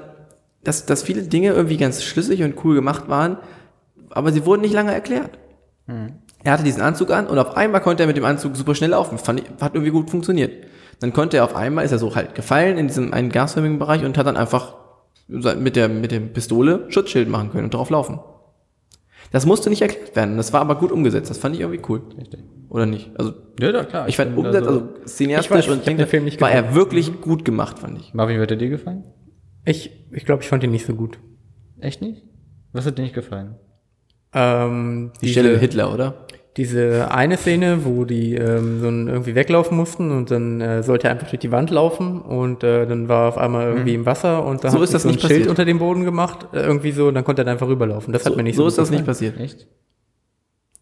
[0.63, 3.39] dass, dass viele Dinge irgendwie ganz schlüssig und cool gemacht waren,
[4.11, 5.39] aber sie wurden nicht lange erklärt.
[6.43, 8.91] Er hatte diesen Anzug an und auf einmal konnte er mit dem Anzug super schnell
[8.91, 9.18] laufen.
[9.18, 10.53] Fand ich, hat irgendwie gut funktioniert.
[11.01, 14.05] Dann konnte er auf einmal, ist er so halt gefallen in diesem einen gasförmigen Bereich
[14.05, 14.74] und hat dann einfach
[15.28, 18.20] mit der, mit der Pistole Schutzschild machen können und drauf laufen.
[19.32, 20.36] Das musste nicht erklärt werden.
[20.36, 21.30] Das war aber gut umgesetzt.
[21.30, 22.03] Das fand ich irgendwie cool.
[22.68, 23.11] Oder nicht?
[23.16, 24.09] Also, Ja, ja, klar.
[24.09, 27.20] ich fand umgesetzt, also, Ich weiß, cineastisch ich und den Film nicht war er wirklich
[27.20, 28.12] gut gemacht, fand ich.
[28.12, 29.05] Marvin, wie hat er dir gefallen?
[29.64, 31.18] Ich, ich glaube, ich fand ihn nicht so gut.
[31.80, 32.22] Echt nicht?
[32.72, 33.55] Was hat dir nicht gefallen?
[34.32, 36.26] Ähm, Die Stelle mit Hitler, oder?
[36.61, 41.13] Diese eine Szene, wo die ähm, so irgendwie weglaufen mussten und dann äh, sollte er
[41.15, 44.45] einfach durch die Wand laufen und äh, dann war er auf einmal irgendwie im Wasser
[44.45, 44.73] und da Mhm.
[44.73, 45.49] So hat ist das so ein nicht Schild passiert.
[45.49, 48.13] unter dem Boden gemacht, äh, irgendwie so, und dann konnte er dann einfach rüberlaufen.
[48.13, 49.41] Das hat mir nicht so so, ist das nicht passiert.
[49.41, 49.67] Echt?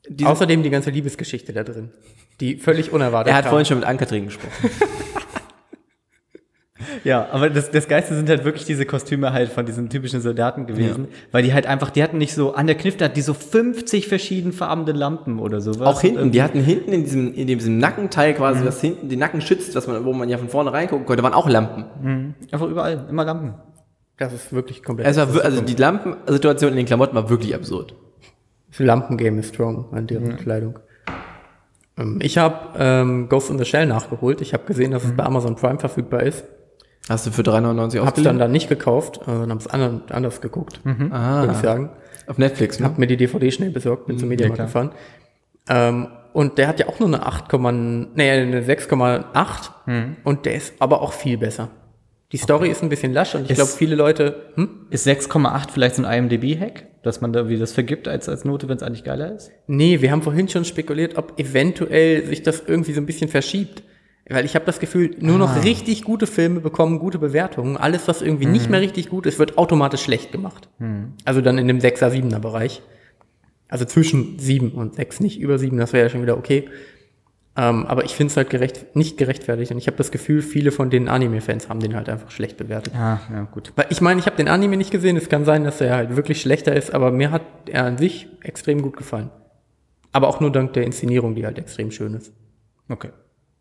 [0.09, 1.91] Diese- Außerdem die ganze Liebesgeschichte da drin,
[2.41, 3.51] die völlig unerwartet er hat kam.
[3.51, 4.53] vorhin schon mit Ann-Kathrin gesprochen.
[7.05, 10.66] Ja, aber das, das Geiste sind halt wirklich diese Kostüme halt von diesen typischen Soldaten
[10.66, 13.35] gewesen, weil die halt einfach, die hatten nicht so, an der Knifte hat die so
[13.35, 15.97] 50 verschieden farbene Lampen oder sowas.
[15.97, 19.41] Auch hinten, die hatten hinten in diesem, in diesem Nackenteil quasi, was hinten den Nacken
[19.41, 22.35] schützt, was man, wo man ja von vorne reingucken konnte, waren auch Lampen.
[22.51, 23.55] Einfach überall, immer Lampen.
[24.16, 25.07] Das ist wirklich komplett.
[25.07, 27.95] Es war, also die Lampensituation in den Klamotten war wirklich absurd.
[28.70, 30.79] Das Lampengame ist strong an deren Kleidung.
[31.97, 34.41] Ähm, ich habe ähm, Ghost in the Shell nachgeholt.
[34.41, 36.45] Ich habe gesehen, dass es bei Amazon Prime verfügbar ist.
[37.09, 40.80] Hast du für 3,99 Hab's dann da nicht gekauft, äh, und hab's anderen, anders geguckt,
[41.11, 41.90] Ah, würde ich sagen.
[42.26, 42.86] auf Netflix, ne?
[42.86, 44.66] Hab mir die DVD schnell besorgt, bin zum Mediamarkt klar.
[44.66, 44.90] gefahren.
[45.68, 47.52] Ähm, und der hat ja auch nur eine 8,
[48.14, 49.70] nee, eine 6,8
[50.24, 51.70] und der ist aber auch viel besser.
[52.32, 54.68] Die Story ist ein bisschen lasch und ich glaube, viele Leute, hm?
[54.90, 58.68] Ist 6,8 vielleicht so ein IMDb-Hack, dass man da wie das vergibt als, als Note,
[58.68, 59.50] wenn es eigentlich geiler ist?
[59.66, 63.82] Nee, wir haben vorhin schon spekuliert, ob eventuell sich das irgendwie so ein bisschen verschiebt.
[64.31, 65.39] Weil ich habe das Gefühl, nur Ah.
[65.39, 67.76] noch richtig gute Filme bekommen gute Bewertungen.
[67.76, 68.53] Alles, was irgendwie Mhm.
[68.53, 70.68] nicht mehr richtig gut ist, wird automatisch schlecht gemacht.
[71.24, 72.83] Also dann in dem 6er, 7er Bereich.
[73.68, 76.68] Also zwischen 7 und 6, nicht über 7, das wäre ja schon wieder okay.
[77.57, 79.72] Ähm, aber ich finde es halt gerecht, nicht gerechtfertigt.
[79.72, 82.95] Und ich habe das Gefühl, viele von den Anime-Fans haben den halt einfach schlecht bewertet.
[82.95, 83.72] Ah, ja, gut.
[83.76, 85.16] Weil ich meine, ich habe den Anime nicht gesehen.
[85.16, 88.29] Es kann sein, dass er halt wirklich schlechter ist, aber mir hat er an sich
[88.43, 89.31] extrem gut gefallen.
[90.12, 92.33] Aber auch nur dank der Inszenierung, die halt extrem schön ist.
[92.89, 93.11] Okay.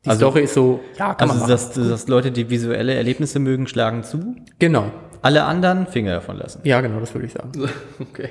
[0.10, 1.50] Die Story ist so, ja, kann Also, man machen.
[1.52, 4.36] dass, dass Leute, die visuelle Erlebnisse mögen, schlagen zu.
[4.60, 4.92] genau.
[5.24, 6.62] Alle anderen Finger davon lassen.
[6.64, 7.52] Ja, genau, das würde ich sagen.
[8.00, 8.30] Okay.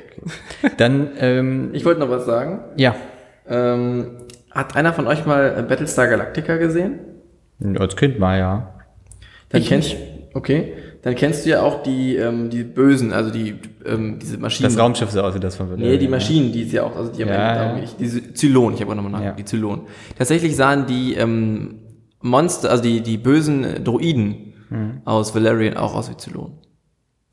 [0.78, 2.60] Dann, ähm, Ich wollte noch was sagen.
[2.76, 2.94] ja.
[3.48, 4.18] Ähm,
[4.50, 6.98] hat einer von euch mal Battlestar Galactica gesehen?
[7.78, 8.74] Als Kind mal, ja.
[9.50, 9.94] Dann Ich kennst
[10.34, 10.72] okay.
[11.06, 13.54] Dann kennst du ja auch die, ähm, die Bösen, also die,
[13.84, 14.68] ähm, diese Maschinen.
[14.68, 17.22] Das Raumschiff so aussieht, das von Nee, die Maschinen, die ist ja auch, also die
[17.22, 17.82] haben Ja, ja, ja.
[17.84, 19.30] ich, diese Zylon, ich habe auch nochmal nach, Ja.
[19.30, 19.82] die Zylon.
[20.18, 21.76] Tatsächlich sahen die ähm,
[22.22, 25.02] Monster, also die, die bösen Droiden Mhm.
[25.04, 26.58] aus Valerian auch aus wie Zylon.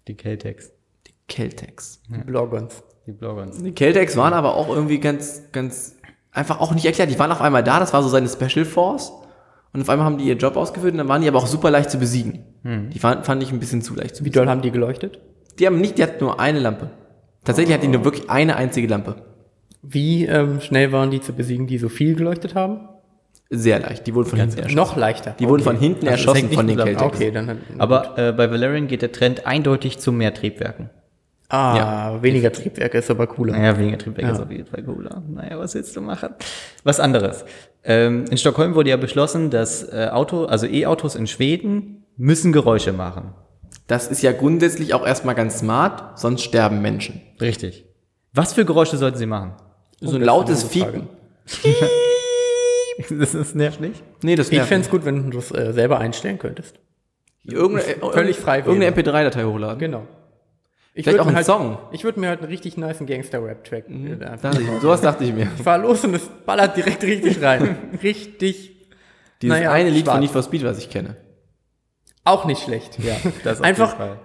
[0.08, 0.72] Die Keltex.
[1.08, 2.00] Die Keltex.
[2.10, 2.84] Die Blogons.
[3.08, 3.58] Die Bloggers.
[3.58, 5.96] Die Keltex waren aber auch irgendwie ganz, ganz,
[6.32, 7.10] einfach auch nicht erklärt.
[7.10, 9.12] Die waren auf einmal da, das war so seine Special Force.
[9.74, 11.72] Und auf einmal haben die ihren Job ausgeführt und dann waren die aber auch super
[11.72, 12.44] leicht zu besiegen.
[12.64, 14.46] Die fand, fand ich ein bisschen zu leicht zu Wie besiegen.
[14.46, 15.20] doll haben die geleuchtet?
[15.60, 16.92] Die haben nicht, die hat nur eine Lampe.
[17.44, 19.16] Tatsächlich hat die nur wirklich eine einzige Lampe.
[19.82, 22.88] Wie ähm, schnell waren die zu besiegen, die so viel geleuchtet haben?
[23.50, 24.08] Sehr leicht.
[24.08, 24.76] Die wurden von hinten erschossen.
[24.78, 25.36] Noch leichter.
[25.38, 26.78] Die wurden von hinten Also erschossen hängt nicht von den.
[26.78, 27.04] Keltex.
[27.04, 30.90] Okay, dann Aber äh, bei Valerian geht der Trend eindeutig zu mehr Triebwerken.
[31.50, 33.54] Ah, weniger Triebwerke ist aber cooler.
[33.54, 35.22] Naja, weniger Triebwerke ist auf jeden Fall cooler.
[35.30, 36.30] Naja, was willst du machen?
[36.84, 37.46] Was anderes.
[37.84, 42.94] Ähm, in Stockholm wurde ja beschlossen, dass äh, Auto, also E-Autos in Schweden müssen Geräusche
[42.94, 43.34] machen.
[43.88, 47.22] Das ist ja grundsätzlich auch erstmal ganz smart, sonst sterben Menschen.
[47.42, 47.86] Richtig.
[48.34, 49.54] Was für Geräusche sollten sie machen?
[50.00, 51.08] So ein lautes Fiepen.
[53.10, 54.02] das ist nervt nicht.
[54.22, 56.80] Nee, das Ich nervt fände es gut, wenn du das äh, selber einstellen könntest.
[57.44, 59.80] Irgendeine, Völlig frei Irgendeine MP3-Datei hochladen.
[59.80, 60.08] Genau.
[60.96, 61.80] Ich Vielleicht auch einen halt, Song.
[61.92, 65.48] Ich würde mir halt einen richtig niceen Gangster-Rap-Track äh, Da, einfach- sowas dachte ich mir.
[65.58, 67.76] Ich fahr los und es ballert direkt richtig rein.
[68.04, 68.70] richtig.
[69.42, 70.14] Dieses Naja, eine Lied schwarz.
[70.14, 71.18] von Need for Speed, was ich kenne.
[72.24, 73.00] Auch nicht schlecht.
[73.04, 74.20] Ja, das auf Einfach- jeden Fall.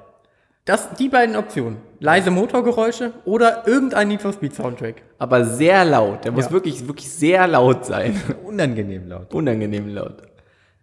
[0.66, 1.78] Das, die beiden Optionen.
[1.98, 4.96] Leise Motorgeräusche oder irgendein Need for Speed Soundtrack.
[5.18, 6.26] Aber sehr laut.
[6.26, 6.50] Der muss Ja.
[6.50, 8.20] wirklich, wirklich sehr laut sein.
[8.44, 9.32] Unangenehm laut.
[9.32, 10.22] Unangenehm laut.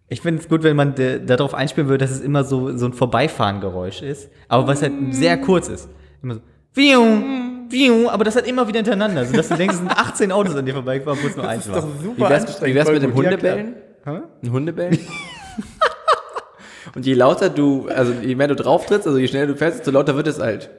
[0.08, 0.94] Ich finde es gut, wenn man
[1.26, 5.36] darauf einspielen würde, dass es immer so, so ein Vorbeifahrengeräusch ist, aber was halt sehr
[5.38, 5.88] kurz ist.
[6.22, 6.40] Immer so,
[6.74, 7.02] Viu,
[7.70, 10.66] viu, aber das halt immer wieder hintereinander, sodass du denkst, es sind 18 Autos an
[10.66, 11.82] dir vorbeigefahren, obwohl es nur eins war.
[12.16, 13.10] Wie wär's, wie wär's mit dem.
[13.10, 13.74] Ja, Hundebellen?
[14.04, 14.18] Hä?
[14.42, 14.98] Ein Hundebellen?
[16.94, 19.78] Und je lauter du, also je mehr du drauf trittst, also je schneller du fährst,
[19.78, 20.70] desto lauter wird es halt.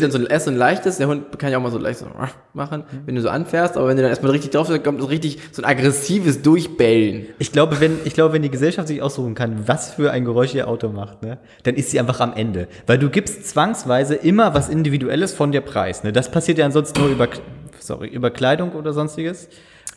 [0.00, 1.98] Wird dann so erst so ein leichtes, der Hund kann ja auch mal so leicht
[1.98, 2.06] so
[2.52, 5.06] machen, wenn du so anfährst, aber wenn du dann erstmal richtig drauf trittst, kommt so
[5.06, 7.26] richtig so ein aggressives Durchbellen.
[7.38, 10.54] Ich glaube, wenn, ich glaube, wenn die Gesellschaft sich aussuchen kann, was für ein Geräusch
[10.54, 12.68] ihr Auto macht, ne, dann ist sie einfach am Ende.
[12.86, 16.04] Weil du gibst zwangsweise immer was Individuelles von dir preis.
[16.04, 16.12] Ne?
[16.12, 17.28] Das passiert ja ansonsten nur über,
[17.78, 19.48] sorry, über Kleidung oder sonstiges.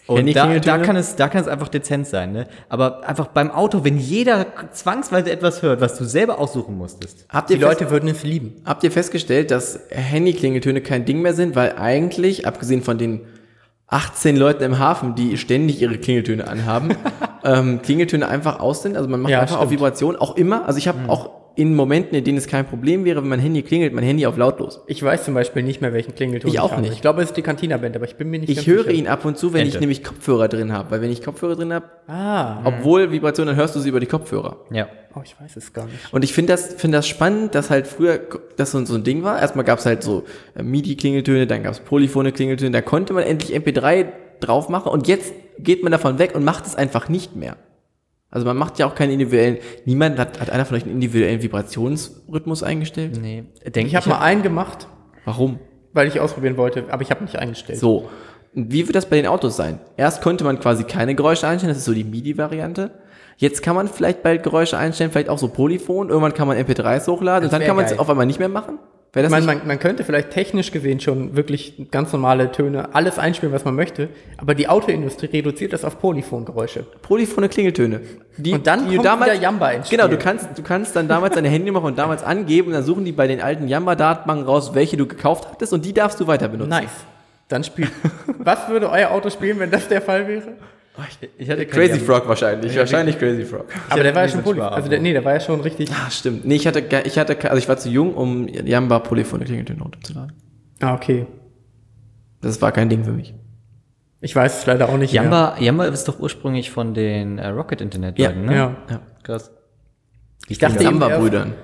[0.10, 2.32] Und da, da, kann es, da kann es einfach dezent sein.
[2.32, 2.47] Ne?
[2.68, 7.26] Aber einfach beim Auto, wenn jeder zwangsweise etwas hört, was du selber aussuchen musstest.
[7.30, 8.62] Habt Die ihr, fest, Leute würden es lieben.
[8.66, 13.22] habt ihr festgestellt, dass Handy-Klingeltöne kein Ding mehr sind, weil eigentlich, abgesehen von den
[13.88, 16.95] 18 Leuten im Hafen, die ständig ihre Klingeltöne anhaben,
[17.43, 18.95] ähm, Klingeltöne einfach aus sind.
[18.95, 19.80] Also man macht Ja, einfach auf stimmt.
[19.80, 20.66] Vibration auch immer.
[20.68, 23.62] Also ich habe auch in Momenten, in denen es kein Problem wäre, wenn mein Handy
[23.64, 24.82] klingelt, mein Handy auf lautlos.
[24.88, 26.82] Ich weiß zum Beispiel nicht mehr, welchen Klingelton Ich auch habe.
[26.82, 26.93] nicht.
[26.93, 28.95] Ich glaube, es ist die Cantina-Band, aber ich bin mir nicht Ich ganz höre sicher.
[28.95, 29.80] ihn ab und zu, wenn ich Ente.
[29.82, 30.89] nämlich Kopfhörer drin habe.
[30.91, 34.05] Weil wenn ich Kopfhörer drin habe, Ah, obwohl Vibration, dann hörst du sie über die
[34.05, 34.57] Kopfhörer.
[34.72, 34.88] Ja.
[35.16, 35.97] oh, ich weiß es gar nicht.
[36.14, 38.20] Und ich finde das, finde das spannend, dass halt früher
[38.55, 39.39] das so, so ein Ding war.
[39.41, 40.24] Erstmal gab es halt so
[40.55, 44.05] äh, MIDI-Klingeltöne, dann gab es polyphone Klingeltöne, da konnte man endlich MP3
[44.39, 47.57] drauf machen und jetzt geht man davon weg und macht es einfach nicht mehr.
[48.32, 51.41] Also man macht ja auch keinen individuellen, niemand hat, hat einer von euch einen individuellen
[51.41, 53.19] Vibrationsrhythmus eingestellt?
[53.19, 53.45] Nee.
[53.73, 54.88] Denk, Ich habe mal einen gemacht,
[55.25, 55.59] Warum?
[55.93, 57.80] weil ich ausprobieren wollte, aber ich habe nicht eingestellt.
[57.80, 58.09] So.
[58.53, 59.80] Wie wird das bei den Autos sein?
[59.97, 62.91] Erst konnte man quasi keine Geräusche einstellen, das ist so die MIDI-Variante.
[63.38, 66.09] Jetzt kann man vielleicht bald Geräusche einstellen, vielleicht auch so Polyphon.
[66.09, 68.80] Irgendwann kann man MP3s hochladen und dann kann man es auf einmal nicht mehr machen.
[69.16, 73.66] Nicht, man, man könnte vielleicht technisch gesehen schon wirklich ganz normale Töne, alles einspielen, was
[73.66, 76.86] man möchte, aber die Autoindustrie reduziert das auf Polyphongeräusche.
[77.01, 78.01] polyphone Klingeltöne.
[78.38, 80.18] Die, Und dann die kommt wieder Jamba ins Genau, Spiel.
[80.18, 83.12] du kannst, du kannst dann damals deine Handynummer von damals angeben und dann suchen die
[83.12, 86.70] bei den alten Jamba-Datenbanken raus, welche du gekauft hattest und die darfst du weiter benutzen.
[86.70, 86.91] Nice.
[87.47, 87.89] Dann spielt.
[88.38, 90.53] was würde euer Auto spielen, wenn das der Fall wäre?
[91.38, 92.14] Ich Crazy Jamba.
[92.14, 92.76] Frog wahrscheinlich.
[92.76, 93.66] wahrscheinlich Crazy Frog.
[93.89, 94.62] Aber der war ja schon Poly.
[94.62, 95.89] Also der, nee, der war ja schon richtig.
[95.91, 96.45] Ah, stimmt.
[96.45, 100.34] Nee, ich hatte, ich hatte, also ich war zu jung, um Jamba polyphone Klingeltöne runterzuladen.
[100.82, 101.26] Ah, okay.
[102.41, 103.34] Das war kein Ding für mich.
[104.22, 105.14] Ich weiß es leider auch nicht.
[105.14, 105.22] mehr.
[105.24, 108.56] Jamba, Jamba ist doch ursprünglich von den äh, Rocket Internet Ja, Leuten, ne?
[108.56, 108.78] ja.
[108.89, 109.02] Ja.
[109.24, 109.52] Krass.
[110.47, 111.54] Ich dachte, eben erst, Jamba-Brüdern.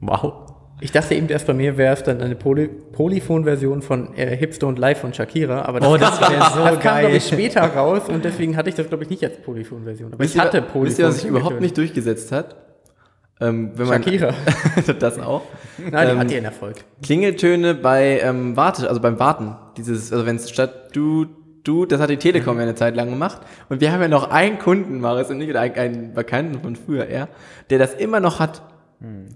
[0.00, 0.51] Wow.
[0.82, 4.66] Ich dachte eben erst bei mir wäre es dann eine Poly Polyphon-Version von äh, Hipster
[4.66, 7.62] und Live von Shakira, aber das, Oh, das wäre so das kam, glaube ich, später
[7.62, 10.12] raus und deswegen hatte ich das, glaube ich, nicht als Polyphon-Version.
[10.12, 11.40] Aber Wisst ich ihr, hatte wa- wisst ihr, was sich Polyphon.
[11.40, 12.56] überhaupt nicht durchgesetzt hat?
[13.40, 14.34] Ähm, wenn man, Shakira.
[14.98, 15.42] das auch.
[15.78, 16.76] Nein, die Ähm, hat ihren Erfolg.
[17.02, 19.56] Klingeltöne bei ähm, Warte, also beim Warten.
[19.76, 21.26] Dieses, also wenn es statt du,
[21.64, 23.40] du, das hat die Telekom ja eine Zeit lang gemacht.
[23.68, 26.76] Und wir haben ja noch einen Kunden, Maris und ich, oder einen, einen Bekannten von
[26.76, 27.28] früher, er,
[27.70, 28.62] der das immer noch hat.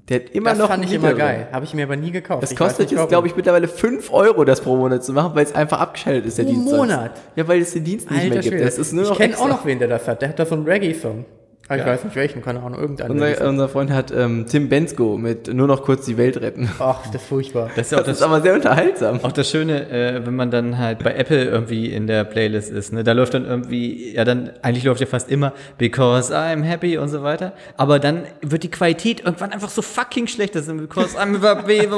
[0.08, 1.48] Der hat immer Das noch fand ein ich immer geil.
[1.50, 2.42] Habe ich mir aber nie gekauft.
[2.42, 5.34] Das Ich kostet nicht, jetzt, glaube ich, mittlerweile 5 Euro, das pro Monat zu machen,
[5.34, 6.72] weil es einfach abgeschaltet ist, der Pro Dienst.
[6.72, 7.16] Monat?
[7.16, 7.36] Sonst.
[7.36, 8.60] Ja, weil es den Dienst nicht mehr Alter gibt.
[8.64, 10.22] Das ist nur ich kenne auch noch wen, der das hat.
[10.22, 11.24] Der hat da so einen Reggae-Song.
[11.68, 13.10] Ich weiß nicht welchen, keine Ahnung, irgendeinen.
[13.10, 16.70] Unser, unser Freund hat ähm, Tim Bensko mit nur noch kurz die Welt retten.
[16.78, 17.70] Ach, das ist furchtbar.
[17.74, 19.20] Das ist ja auch Das ist das, aber sehr unterhaltsam.
[19.24, 22.92] auch das Schöne, äh, wenn man dann halt bei Apple irgendwie in der Playlist ist.
[22.92, 23.02] Ne?
[23.02, 27.08] Da läuft dann irgendwie, ja dann, eigentlich läuft ja fast immer Because I'm happy und
[27.08, 27.52] so weiter.
[27.76, 30.54] Aber dann wird die Qualität irgendwann einfach so fucking schlecht.
[30.54, 31.88] Das ist Because I'm happy.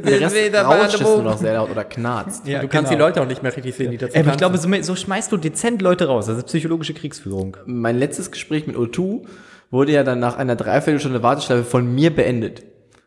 [0.00, 2.46] Der Rest nur noch sehr laut oder knarzt.
[2.46, 3.04] Ja, du kannst genau.
[3.04, 4.94] die Leute auch nicht mehr richtig sehen, die dazu Ey, aber ich glaube, so, so
[4.94, 6.26] schmeißt du dezent Leute raus.
[6.26, 7.56] Das ist psychologische Kriegsführung.
[7.66, 9.22] Mein letztes Gespräch mit O2
[9.70, 12.62] wurde ja dann nach einer Dreiviertelstunde Warteschleife von mir beendet.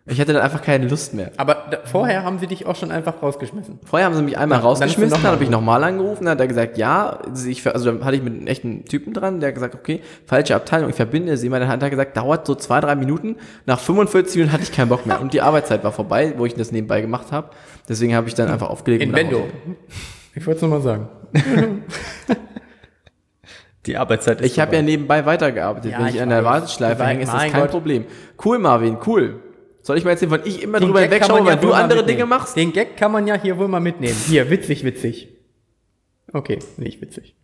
[0.08, 1.32] Ich hatte dann einfach keine Lust mehr.
[1.38, 3.80] Aber da, vorher haben sie dich auch schon einfach rausgeschmissen.
[3.84, 6.34] Vorher haben sie mich einmal Ja, dann rausgeschmissen, dann mal habe ich nochmal angerufen, dann
[6.34, 9.48] hat er gesagt, ja, ich, also dann hatte ich mit einem echten Typen dran, der
[9.48, 12.54] hat gesagt, okay, falsche Abteilung, ich verbinde sie mal, dann hat er gesagt, dauert so
[12.54, 15.92] zwei, drei Minuten, nach 45 Minuten hatte ich keinen Bock mehr und die Arbeitszeit war
[15.92, 17.50] vorbei, wo ich das nebenbei gemacht habe,
[17.90, 19.02] deswegen habe ich dann einfach aufgelegt.
[19.02, 19.48] In Bendo.
[20.36, 21.10] Ich wollte es nur mal sagen.
[23.86, 26.44] Die Arbeitszeit ist Ich habe ja nebenbei weitergearbeitet, Ja, wenn ich, ich an der.
[26.44, 27.52] Warteschleife hänge, ist das Gott.
[27.52, 28.06] kein Problem.
[28.44, 29.42] Cool, Marvin, cool.
[29.82, 32.08] Soll ich mal erzählen, wann ich immer drüber Gag man ja weil du andere mitnehmen.
[32.08, 32.56] Dinge machst?
[32.56, 34.18] Den Gag kann man ja hier wohl mal mitnehmen.
[34.28, 35.30] Hier, witzig, witzig.
[36.34, 37.36] Okay, nicht witzig.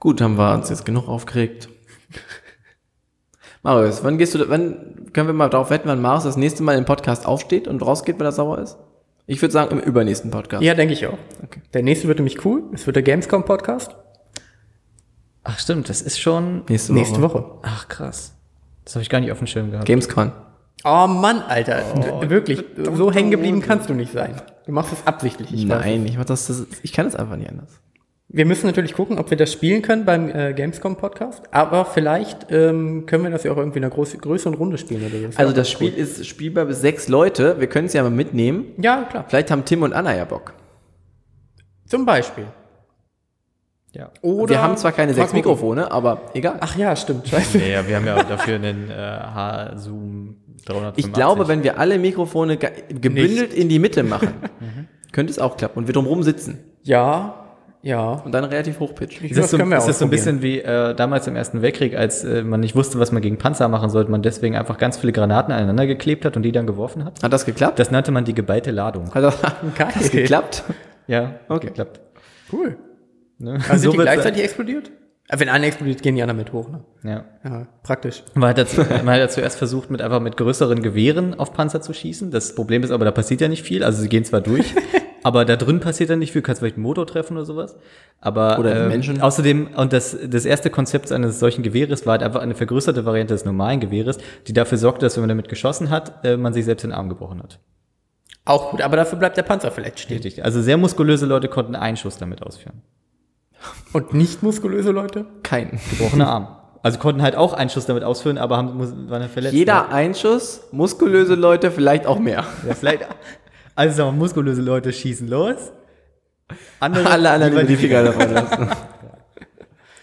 [0.00, 1.68] Gut, haben wir uns jetzt genug aufgeregt.
[3.62, 6.76] Marius, wann gehst du, wann können wir mal darauf wetten, wann Marius das nächste Mal
[6.76, 8.76] im Podcast aufsteht und rausgeht, weil er sauer ist?
[9.26, 10.62] Ich würde sagen, im übernächsten Podcast.
[10.62, 11.18] Ja, denke ich auch.
[11.42, 11.62] Okay.
[11.72, 12.64] Der nächste wird nämlich cool.
[12.72, 13.96] Es wird der Gamescom-Podcast.
[15.44, 16.64] Ach stimmt, das ist schon.
[16.68, 16.98] Nächste Woche.
[16.98, 17.44] Nächste Woche.
[17.62, 18.34] Ach krass.
[18.84, 19.86] Das habe ich gar nicht auf dem Schirm gehabt.
[19.86, 20.32] Gamescon.
[20.84, 22.28] Oh Mann, Alter.
[22.28, 22.62] Wirklich.
[22.76, 24.40] So hängen geblieben kannst du nicht sein.
[24.66, 25.52] Du machst es absichtlich.
[25.52, 25.64] Ich.
[25.64, 27.80] Nein, ich mach das, das, ich kann das einfach nicht anders.
[28.34, 31.44] Wir müssen natürlich gucken, ob wir das spielen können beim äh, Gamescom-Podcast.
[31.52, 35.06] Aber vielleicht ähm, können wir das ja auch irgendwie in einer groß, größeren Runde spielen.
[35.06, 35.38] Oder so.
[35.38, 37.60] Also das Spiel ist spielbar bis sechs Leute.
[37.60, 38.72] Wir können es ja mal mitnehmen.
[38.76, 39.24] Ja, klar.
[39.28, 40.52] Vielleicht haben Tim und Anna ja Bock.
[41.86, 42.46] Zum Beispiel.
[43.92, 44.10] Ja.
[44.20, 45.38] Oder wir haben zwar keine sechs gucken.
[45.38, 46.56] Mikrofone, aber egal.
[46.58, 47.28] Ach ja, stimmt.
[47.28, 47.58] Scheiße.
[47.58, 51.06] Nee, ja, wir haben ja auch dafür einen äh, H-Zoom 385.
[51.06, 54.34] Ich glaube, wenn wir alle Mikrofone ge gebündelt in die Mitte machen,
[55.12, 57.43] könnte es auch klappen und wir drumherum sitzen Ja,
[57.84, 58.22] ja.
[58.24, 59.28] und dann relativ hochpitchen.
[59.28, 61.62] Ist das, so, können wir ist das so ein bisschen wie äh, damals im Ersten
[61.62, 64.78] Weltkrieg, als äh, man nicht wusste, was man gegen Panzer machen sollte, man deswegen einfach
[64.78, 67.22] ganz viele Granaten aneinander geklebt hat und die dann geworfen hat?
[67.22, 67.78] Hat das geklappt?
[67.78, 69.10] Das nannte man die geballte Ladung.
[69.14, 69.56] Hat das, hat
[69.94, 70.64] das geklappt?
[71.06, 71.68] Ja, Okay.
[71.68, 72.00] geklappt.
[72.52, 72.76] Cool.
[73.38, 73.60] Ne?
[73.68, 74.90] Also sind die gleichzeitig explodiert?
[75.28, 76.68] Aber wenn einer explodiert, gehen die anderen mit hoch.
[76.68, 76.84] Ne?
[77.02, 77.24] sein.
[77.44, 77.50] Ja.
[77.50, 78.22] Ja, praktisch.
[78.34, 81.80] Man hat, dazu, man hat ja zuerst versucht, mit einfach mit größeren Gewehren auf Panzer
[81.80, 82.30] zu schießen.
[82.30, 83.82] Das Problem ist aber, da passiert ja nicht viel.
[83.84, 84.74] Also sie gehen zwar durch,
[85.24, 87.76] Aber da drin passiert dann nicht viel, kannst vielleicht einen Motor treffen oder sowas.
[88.20, 89.22] Aber Oder ähm, Menschen.
[89.22, 93.32] außerdem, und das, das erste Konzept eines solchen Gewehres war halt einfach eine vergrößerte Variante
[93.32, 96.66] des normalen Gewehres, die dafür sorgte, dass wenn man damit geschossen hat, äh, man sich
[96.66, 97.58] selbst den Arm gebrochen hat.
[98.44, 100.18] Auch gut, aber dafür bleibt der Panzer vielleicht stehen.
[100.22, 100.44] Richtig.
[100.44, 102.82] Also sehr muskulöse Leute konnten einen Schuss damit ausführen.
[103.94, 105.24] Und nicht muskulöse Leute?
[105.42, 105.80] Kein.
[105.88, 106.48] Gebrochener Arm.
[106.82, 109.54] Also konnten halt auch einen Schuss damit ausführen, aber haben, waren dann verletzt.
[109.54, 112.44] Jeder Einschuss, muskulöse Leute vielleicht auch mehr.
[112.68, 113.06] Ja, vielleicht.
[113.74, 115.72] Also sagen wir, muskulöse Leute schießen los.
[116.80, 118.68] Andere, Alle anderen über die Finger davon lassen.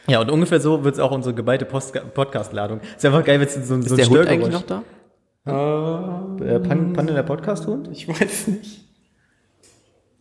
[0.08, 2.82] Ja, und ungefähr so wird es auch unsere geballte Podcast-Ladung.
[2.98, 4.84] Ist einfach geil, wenn es so, so ein Ist der Hund eigentlich noch da?
[5.46, 7.88] Äh, Pan, Pan der Podcast-Hund?
[7.94, 8.84] Ich weiß nicht.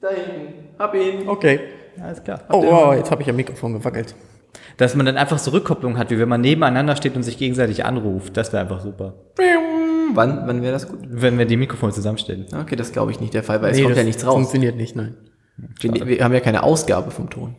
[0.01, 0.79] Da hinten.
[0.79, 1.29] Hab ihn.
[1.29, 1.61] Okay.
[2.01, 2.41] Alles klar.
[2.51, 4.15] Oh, wow, jetzt habe ich am Mikrofon gewackelt.
[4.77, 7.85] Dass man dann einfach so Rückkopplung hat, wie wenn man nebeneinander steht und sich gegenseitig
[7.85, 8.37] anruft.
[8.37, 9.15] Das wäre einfach super.
[10.15, 10.99] Wann, wann wäre das gut?
[11.07, 12.47] Wenn wir die Mikrofone zusammenstellen.
[12.55, 14.35] Okay, das glaube ich nicht der Fall, weil es kommt ja nichts raus.
[14.35, 15.17] Funktioniert nicht, nein.
[15.81, 17.57] Wir, wir haben ja keine Ausgabe vom Ton.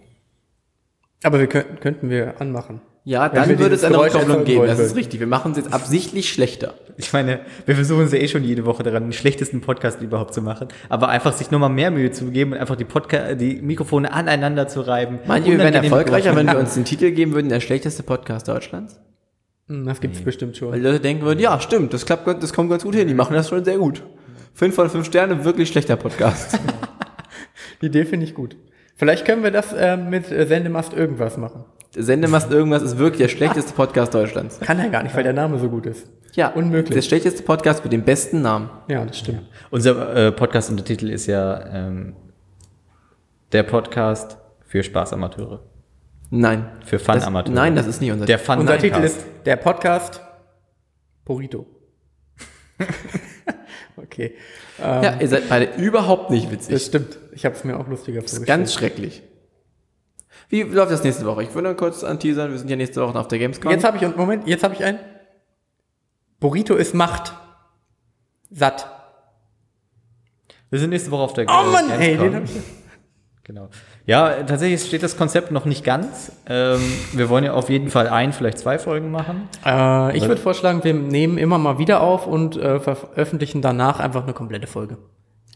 [1.24, 2.82] Aber wir könnten, könnten wir anmachen.
[3.04, 4.68] Ja, dann würde es eine Geräusch Rückkopplung geben.
[4.68, 5.20] Das ist richtig.
[5.20, 6.76] Wir machen es jetzt absichtlich schlechter.
[6.98, 10.36] Ich meine, wir versuchen es ja eh schon jede Woche daran, den schlechtesten Podcast überhaupt
[10.36, 10.68] zu machen.
[10.88, 14.68] Aber einfach sich nochmal mehr Mühe zu geben und einfach die, Podca die Mikrofone aneinander
[14.68, 15.20] zu reiben.
[15.26, 19.00] Manche wir wären erfolgreicher, wenn wir uns den Titel geben würden, der schlechteste Podcast Deutschlands.
[19.68, 20.72] Hm, Das gibt's bestimmt schon.
[20.72, 23.08] Weil die Leute denken würden, ja, stimmt, das klappt, das kommt ganz gut hin.
[23.08, 24.04] Die machen das schon sehr gut.
[24.54, 26.60] Fünf von fünf Sterne, wirklich schlechter Podcast.
[27.82, 28.56] Die Idee finde ich gut.
[28.96, 31.64] Vielleicht können wir das äh, mit Sendemast irgendwas machen.
[31.96, 34.60] Sendemast irgendwas ist wirklich der schlechteste Podcast Deutschlands.
[34.60, 36.08] Kann er gar nicht, weil der Name so gut ist.
[36.36, 36.94] Ja, Unmöglich.
[36.94, 38.70] Der schlechteste Podcast mit dem besten Namen.
[38.88, 39.42] Ja, das stimmt.
[39.72, 42.16] Unser äh, Podcast-Untertitel ist ja ähm,
[43.52, 44.38] der Podcast
[44.68, 45.62] für Spaßamateure.
[46.34, 46.72] Nein.
[46.86, 47.54] Für Das, Fun-Amateure.
[47.54, 48.78] nein, das ist nicht unser Der Fun Unser.
[48.80, 50.22] Titel ist der Podcast
[51.26, 51.66] Burrito.
[53.98, 54.36] okay.
[54.80, 56.84] Ähm, Ja, ihr seid beide überhaupt nicht Das witzig.
[56.86, 57.18] stimmt.
[57.34, 58.60] Ich habe es mir auch lustiger Das ist vorgestellt.
[58.60, 59.24] ganz schrecklich.
[60.50, 61.44] Wie läuft das nächste Woche?
[61.44, 63.72] Ich würde kurz anteasern, wir sind ja nächste Woche auf der Gamescom.
[63.72, 65.00] Jetzt habe ich, Moment, jetzt habe ich einen.
[66.40, 67.34] Burrito ist Macht.
[68.50, 68.88] Satt.
[70.70, 72.02] Wir sind nächste Woche auf der Oh Mann, Gamescom.
[72.02, 72.52] ey, den hab ich.
[73.44, 73.70] Genau.
[74.08, 76.32] Ja, tatsächlich steht das Konzept noch nicht ganz.
[76.50, 76.80] Ähm,
[77.14, 79.48] wir wollen ja auf jeden Fall ein, vielleicht zwei Folgen machen.
[79.66, 84.24] Äh, ich würde vorschlagen, wir nehmen immer mal wieder auf und äh, veröffentlichen danach einfach
[84.24, 84.98] eine komplette Folge.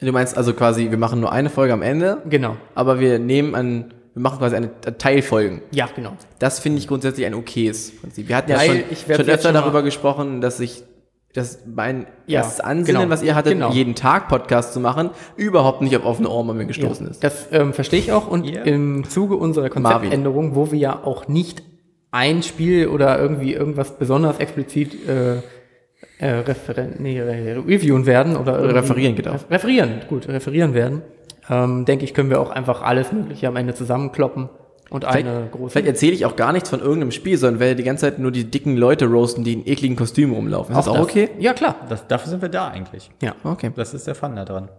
[0.01, 2.55] Du meinst also quasi, wir machen nur eine Folge am Ende, Genau.
[2.75, 5.61] aber wir nehmen an, wir machen quasi eine Teilfolgen.
[5.71, 6.11] Ja, genau.
[6.39, 8.27] Das finde ich grundsätzlich ein okayes Prinzip.
[8.29, 10.83] Wir hatten ja Weil schon, schon öfter schon mal- darüber gesprochen, dass ich
[11.35, 13.71] das mein Ja, erstes Ansinnen, genau, was ihr hattet, genau.
[13.71, 17.23] jeden Tag Podcast zu machen, überhaupt nicht auf offene Ohren bei mir Ja, gestoßen ist.
[17.23, 18.27] das ähm, verstehe ich auch.
[18.27, 18.63] Und Ja.
[18.63, 21.61] im Zuge unserer Konzeptänderung, wo wir ja auch nicht
[22.11, 25.35] ein Spiel oder irgendwie irgendwas besonders explizit äh,
[26.19, 29.33] äh, referen nee, re reviewen werden oder Referieren geht auch.
[29.35, 31.01] Ref- Referieren, gut, referieren werden.
[31.49, 34.49] Ähm, denke ich, können wir auch einfach alles Mögliche am Ende zusammenkloppen
[34.89, 35.71] und eine große.
[35.71, 38.31] Vielleicht erzähle ich auch gar nichts von irgendeinem Spiel, sondern werde die ganze Zeit nur
[38.31, 40.75] die dicken Leute roasten, die in ekligen Kostümen rumlaufen.
[40.75, 41.29] Ist das auch okay?
[41.39, 41.75] Ja, klar.
[41.89, 43.09] Das, dafür sind wir da eigentlich.
[43.21, 43.35] Ja.
[43.43, 43.71] Okay.
[43.75, 44.69] Das ist der Fun da dran.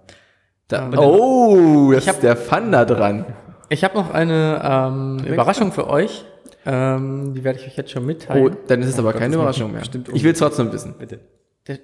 [0.68, 3.24] Da, oh, das ist der Fun da dran.
[3.68, 6.24] Ich habe noch eine ähm, Überraschung für euch.
[6.64, 8.46] Ähm, die werde ich euch jetzt schon mitteilen.
[8.46, 9.80] Oh, dann ist es aber keine das Überraschung macht mehr.
[9.80, 10.94] bestimmt Ich will es trotzdem wissen.
[10.98, 11.20] Bitte.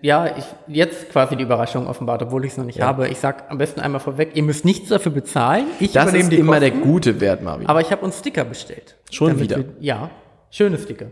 [0.00, 3.08] Ja, ich jetzt quasi die Überraschung offenbart, obwohl ich es noch nicht habe.
[3.08, 5.64] Ich sag am besten einmal vorweg, ihr müsst nichts dafür bezahlen.
[5.80, 7.66] Ich Das ist die immer der Kosten, gute Wert, Marvin.
[7.66, 8.96] Aber ich habe uns Sticker bestellt.
[9.10, 9.56] Schon wieder?
[9.56, 10.10] Wir, ja,
[10.50, 11.06] schöne Sticker.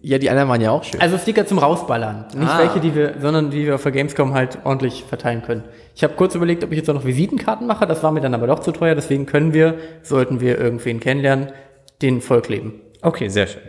[0.00, 1.00] Ja, die anderen waren ja auch schön.
[1.00, 2.26] Also Sticker zum Rausballern.
[2.34, 2.58] Nicht Ah.
[2.60, 5.64] welche, die wir, sondern die wir auf der Gamescom halt ordentlich verteilen können.
[5.94, 7.86] Ich habe kurz überlegt, ob ich jetzt auch noch Visitenkarten mache.
[7.86, 8.94] Das war mir dann aber doch zu teuer.
[8.94, 11.48] Deswegen können wir, sollten wir irgendwen kennenlernen,
[12.00, 12.80] den vollkleben.
[13.02, 13.62] Okay, sehr schön.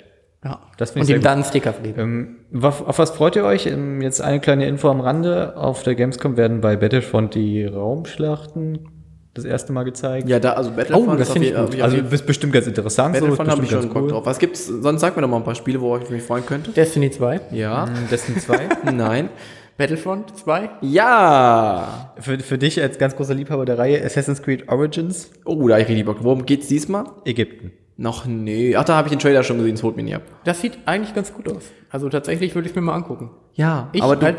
[0.44, 0.60] Ja.
[0.78, 2.38] Das Und ihm dann einen Sticker geben.
[2.54, 3.66] Ähm, auf, auf was freut ihr euch?
[3.66, 5.58] Ähm, jetzt eine kleine Info am Rande.
[5.58, 8.88] Auf der Gamescom werden bei Battlefront die Raumschlachten
[9.34, 10.28] das erste Mal gezeigt.
[10.28, 11.82] ja, da, also Battlefront Oh, das ist finde ich gut.
[11.82, 13.16] Also ist bestimmt ganz interessant.
[13.16, 14.26] so, Battlefront habe ich schon Bock drauf.
[14.26, 14.66] Was gibt's?
[14.68, 16.72] Sonst sag mir doch mal ein paar Spiele, wo ich mich freuen könnte.
[16.72, 17.42] Destiny 2.
[17.52, 17.86] Ja.
[17.88, 18.70] Ähm, Destiny 2.
[18.94, 19.30] Nein.
[19.78, 20.70] Battlefront 2.
[20.82, 22.14] Ja.
[22.20, 25.82] für, für dich als ganz großer Liebhaber der Reihe Assassin's Creed Origins Oh, da hab
[25.82, 26.18] ich richtig Bock.
[26.22, 27.06] Worum geht's diesmal?
[27.26, 27.72] Ägypten.
[27.98, 28.76] Noch nee.
[28.76, 30.22] Ach, da habe ich den Trailer schon gesehen, das holt mich nie ab.
[30.44, 31.64] Das sieht eigentlich ganz gut aus.
[31.90, 33.32] Also tatsächlich würde ich es mir mal angucken.
[33.56, 34.36] Ja, Ich aber du,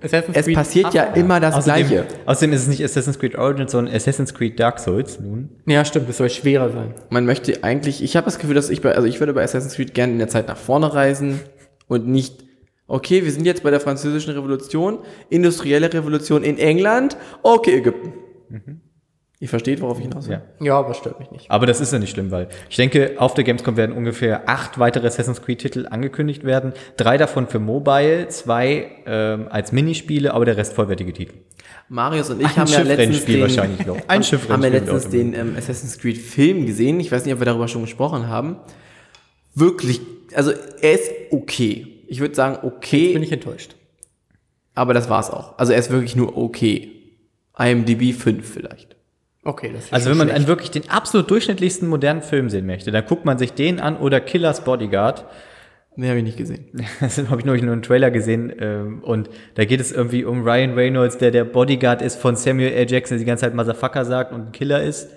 [0.00, 2.06] es passiert ja immer das Außerdem, Gleiche.
[2.24, 5.50] außerdem ist es nicht Assassin's Creed Origins, sondern Assassin's Creed Dark Souls nun.
[5.66, 6.94] Ja, stimmt, es soll schwerer sein.
[7.10, 9.74] Man möchte eigentlich, ich habe das Gefühl, dass ich bei, also ich würde bei Assassin's
[9.74, 11.40] Creed gerne in der Zeit nach vorne reisen
[11.88, 12.44] und nicht,
[12.86, 18.12] okay, wir sind jetzt bei der französischen Revolution, industrielle Revolution in England, okay, Ägypten.
[19.42, 20.42] Ihr versteht, worauf ich hinaus will.
[20.60, 20.66] Ja.
[20.66, 21.50] Ja, aber stört mich nicht.
[21.50, 24.78] Aber das ist ja nicht schlimm, weil ich denke, auf der Gamescom werden ungefähr acht
[24.78, 26.74] weitere Assassin's Creed-Titel angekündigt werden.
[26.98, 31.32] Drei davon für Mobile, zwei ähm, als Minispiele, aber der Rest vollwertige Titel.
[31.88, 33.96] Marius und ich Ein haben ja letztens Schiffrennspiel den, wahrscheinlich noch.
[33.96, 37.00] Ein haben Schiffrennspiel ja letztens den ähm, Assassin's Creed Film gesehen.
[37.00, 38.56] Ich weiß nicht, ob wir darüber schon gesprochen haben.
[39.54, 40.02] Wirklich,
[40.34, 41.86] also er ist okay.
[42.08, 43.74] Ich würde sagen okay, Bin ich enttäuscht.
[44.74, 45.56] aber das war's auch.
[45.58, 46.90] Also er ist wirklich nur okay.
[47.58, 48.96] IMDb 5 vielleicht.
[49.42, 50.38] Okay, das ist Also wenn man schlecht.
[50.40, 53.96] einen wirklich den absolut durchschnittlichsten modernen Film sehen möchte, dann guckt man sich den an
[53.96, 55.24] oder Killers Bodyguard.
[55.96, 56.66] Nee, habe ich nicht gesehen.
[57.00, 60.74] Das habe ich nur einen Trailer gesehen ähm, und da geht es irgendwie um Ryan
[60.74, 62.90] Reynolds, der der Bodyguard ist von Samuel L.
[62.90, 65.08] Jackson, der die ganze Zeit Motherfucker sagt und ein Killer ist.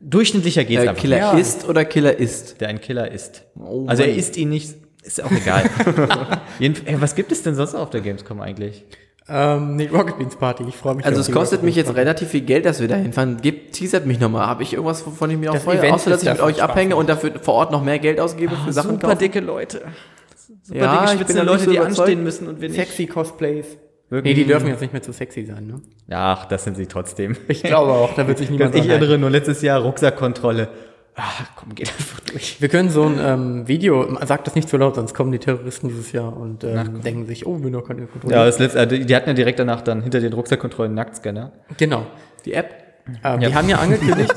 [0.00, 1.32] Durchschnittlicher geht's Äh, einfach Killer Ja.
[1.38, 2.60] ist oder Killer ist?
[2.60, 3.44] der ein Killer ist.
[3.58, 5.64] Oh also er isst ihn nicht, ist auch egal.
[6.58, 8.84] Jeden, ey, was gibt es denn sonst auf der Gamescom eigentlich?
[9.28, 10.64] Ähm, nee, Rocket Beans Party.
[10.68, 11.06] Ich freue mich.
[11.06, 12.00] Also es kostet Rocket mich jetzt Party.
[12.00, 13.40] relativ viel Geld, dass wir da hinfahren.
[13.40, 14.46] Gebt, teasert mich nochmal.
[14.46, 15.92] Habe ich irgendwas, wovon ich mir auch freue?
[15.92, 18.56] Außer, dass ich mit euch abhänge Spaß und dafür vor Ort noch mehr Geld ausgebe
[18.64, 19.18] für Sachen kaufen.
[19.18, 19.82] dicke Leute.
[20.64, 21.98] Super Ja, dicke, ich bin schwitzende da nicht Leute, so die überzeugt.
[22.00, 22.78] anstehen müssen und wir nicht.
[22.78, 23.66] Sexy Cosplays.
[24.10, 24.36] Wirklich?
[24.36, 25.80] Nee, die dürfen jetzt nicht mehr zu sexy sein, ne?
[26.14, 27.34] Ach, das sind sie trotzdem.
[27.48, 30.68] Ich glaube auch, da wird sich niemand Ich erinnere nur letztes Jahr Rucksackkontrolle.
[31.14, 32.60] Ach, komm, geht einfach durch.
[32.60, 35.88] Wir können so ein ähm, Video, sag das nicht zu laut, sonst kommen die Terroristen
[35.88, 38.34] dieses Jahr und ähm, denken sich, oh, wir noch keine Kontrolle.
[38.34, 41.52] Ja, das letzte, äh, die die hatten ja direkt danach dann hinter den Rucksackkontrollen Nacktscanner.
[41.76, 42.06] Genau.
[42.46, 42.74] Die App?
[43.24, 43.48] Ähm, Ja.
[43.48, 44.34] Die haben ja angekündigt,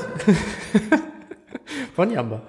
[1.94, 2.42] von Jamba,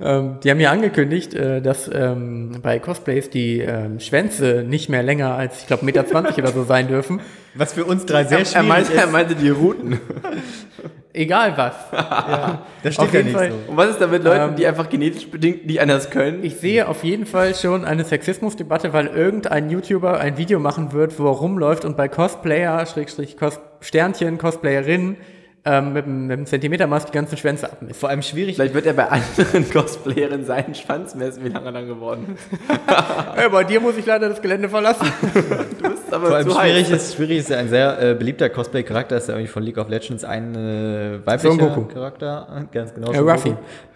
[0.00, 5.02] ähm, die haben ja angekündigt, äh, dass ähm, bei Cosplays die ähm, Schwänze nicht mehr
[5.02, 7.20] länger als, ich glaube, 1,20 Meter oder so sein dürfen.
[7.54, 10.00] Was für uns drei sehr Er meinte, er meinte die Routen.
[11.12, 11.74] Egal was.
[12.82, 13.50] Das Auf jeden Fall.
[13.66, 16.44] Und was ist da mit Leuten, Ähm, die einfach genetisch bedingt nicht anders können?
[16.44, 21.18] Ich sehe auf jeden Fall schon eine Sexismusdebatte, weil irgendein YouTuber ein Video machen wird,
[21.18, 25.16] wo er rumläuft und bei Cosplayer, Schrägstrich, Cos Sternchen, Cosplayerinnen,
[25.66, 27.98] ähm, mit, dem- mit dem Zentimetermaß die ganzen Schwänze abmisst.
[28.00, 28.56] Vor allem schwierig.
[28.56, 32.60] Vielleicht wird er bei anderen Cosplayerinnen seinen Schwanz messen, wie lange er dann geworden ist.
[33.36, 35.06] Hey, bei dir muss ich leider das Gelände verlassen.
[35.82, 36.90] Du bist aber Vor allem zu schwierig heiß.
[36.90, 39.88] ist, schwierig ist ja ein sehr äh, beliebter Cosplay-Charakter, ist ja irgendwie von League of
[39.88, 41.84] Legends ein äh, weiblicher Goku.
[41.86, 42.66] Charakter.
[42.72, 43.10] Ganz genau.
[43.12, 43.54] Äh, Ruffy.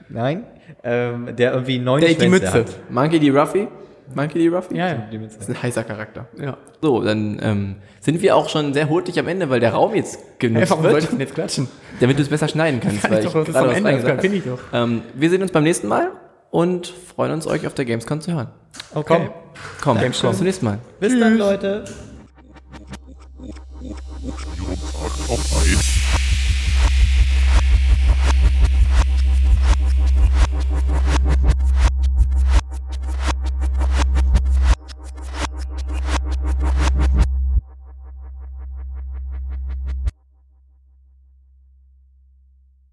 [0.08, 0.44] Nein,
[0.82, 2.52] ähm, der irgendwie neun Der die Schwänze Mütze.
[2.52, 2.66] hat.
[2.90, 3.30] Monkey D.
[3.30, 3.68] Ruffy?
[4.14, 4.48] Monkey D.
[4.48, 4.76] Ruffy?
[4.76, 5.08] Ja, ja.
[5.10, 6.26] Das ist ein heißer Charakter.
[6.40, 6.56] Ja.
[6.80, 10.38] So, dann ähm, sind wir auch schon sehr hurtig am Ende, weil der Raum jetzt
[10.38, 10.94] genutzt hey, warum wird.
[10.94, 11.68] Warum soll ich jetzt klatschen?
[12.00, 13.02] Damit du es besser schneiden kannst.
[13.02, 14.58] Kann weil ich doch, ich das am Ende, das finde ich doch.
[14.72, 16.12] Ähm, wir sehen uns beim nächsten Mal
[16.50, 18.48] und freuen uns, euch auf der Gamescom zu hören.
[18.94, 19.16] Okay.
[19.16, 19.30] Komm,
[19.80, 20.30] komm, Gamescom.
[20.30, 20.78] bis zum nächsten Mal.
[21.00, 21.20] Bis Tschüss.
[21.20, 21.84] dann, Leute.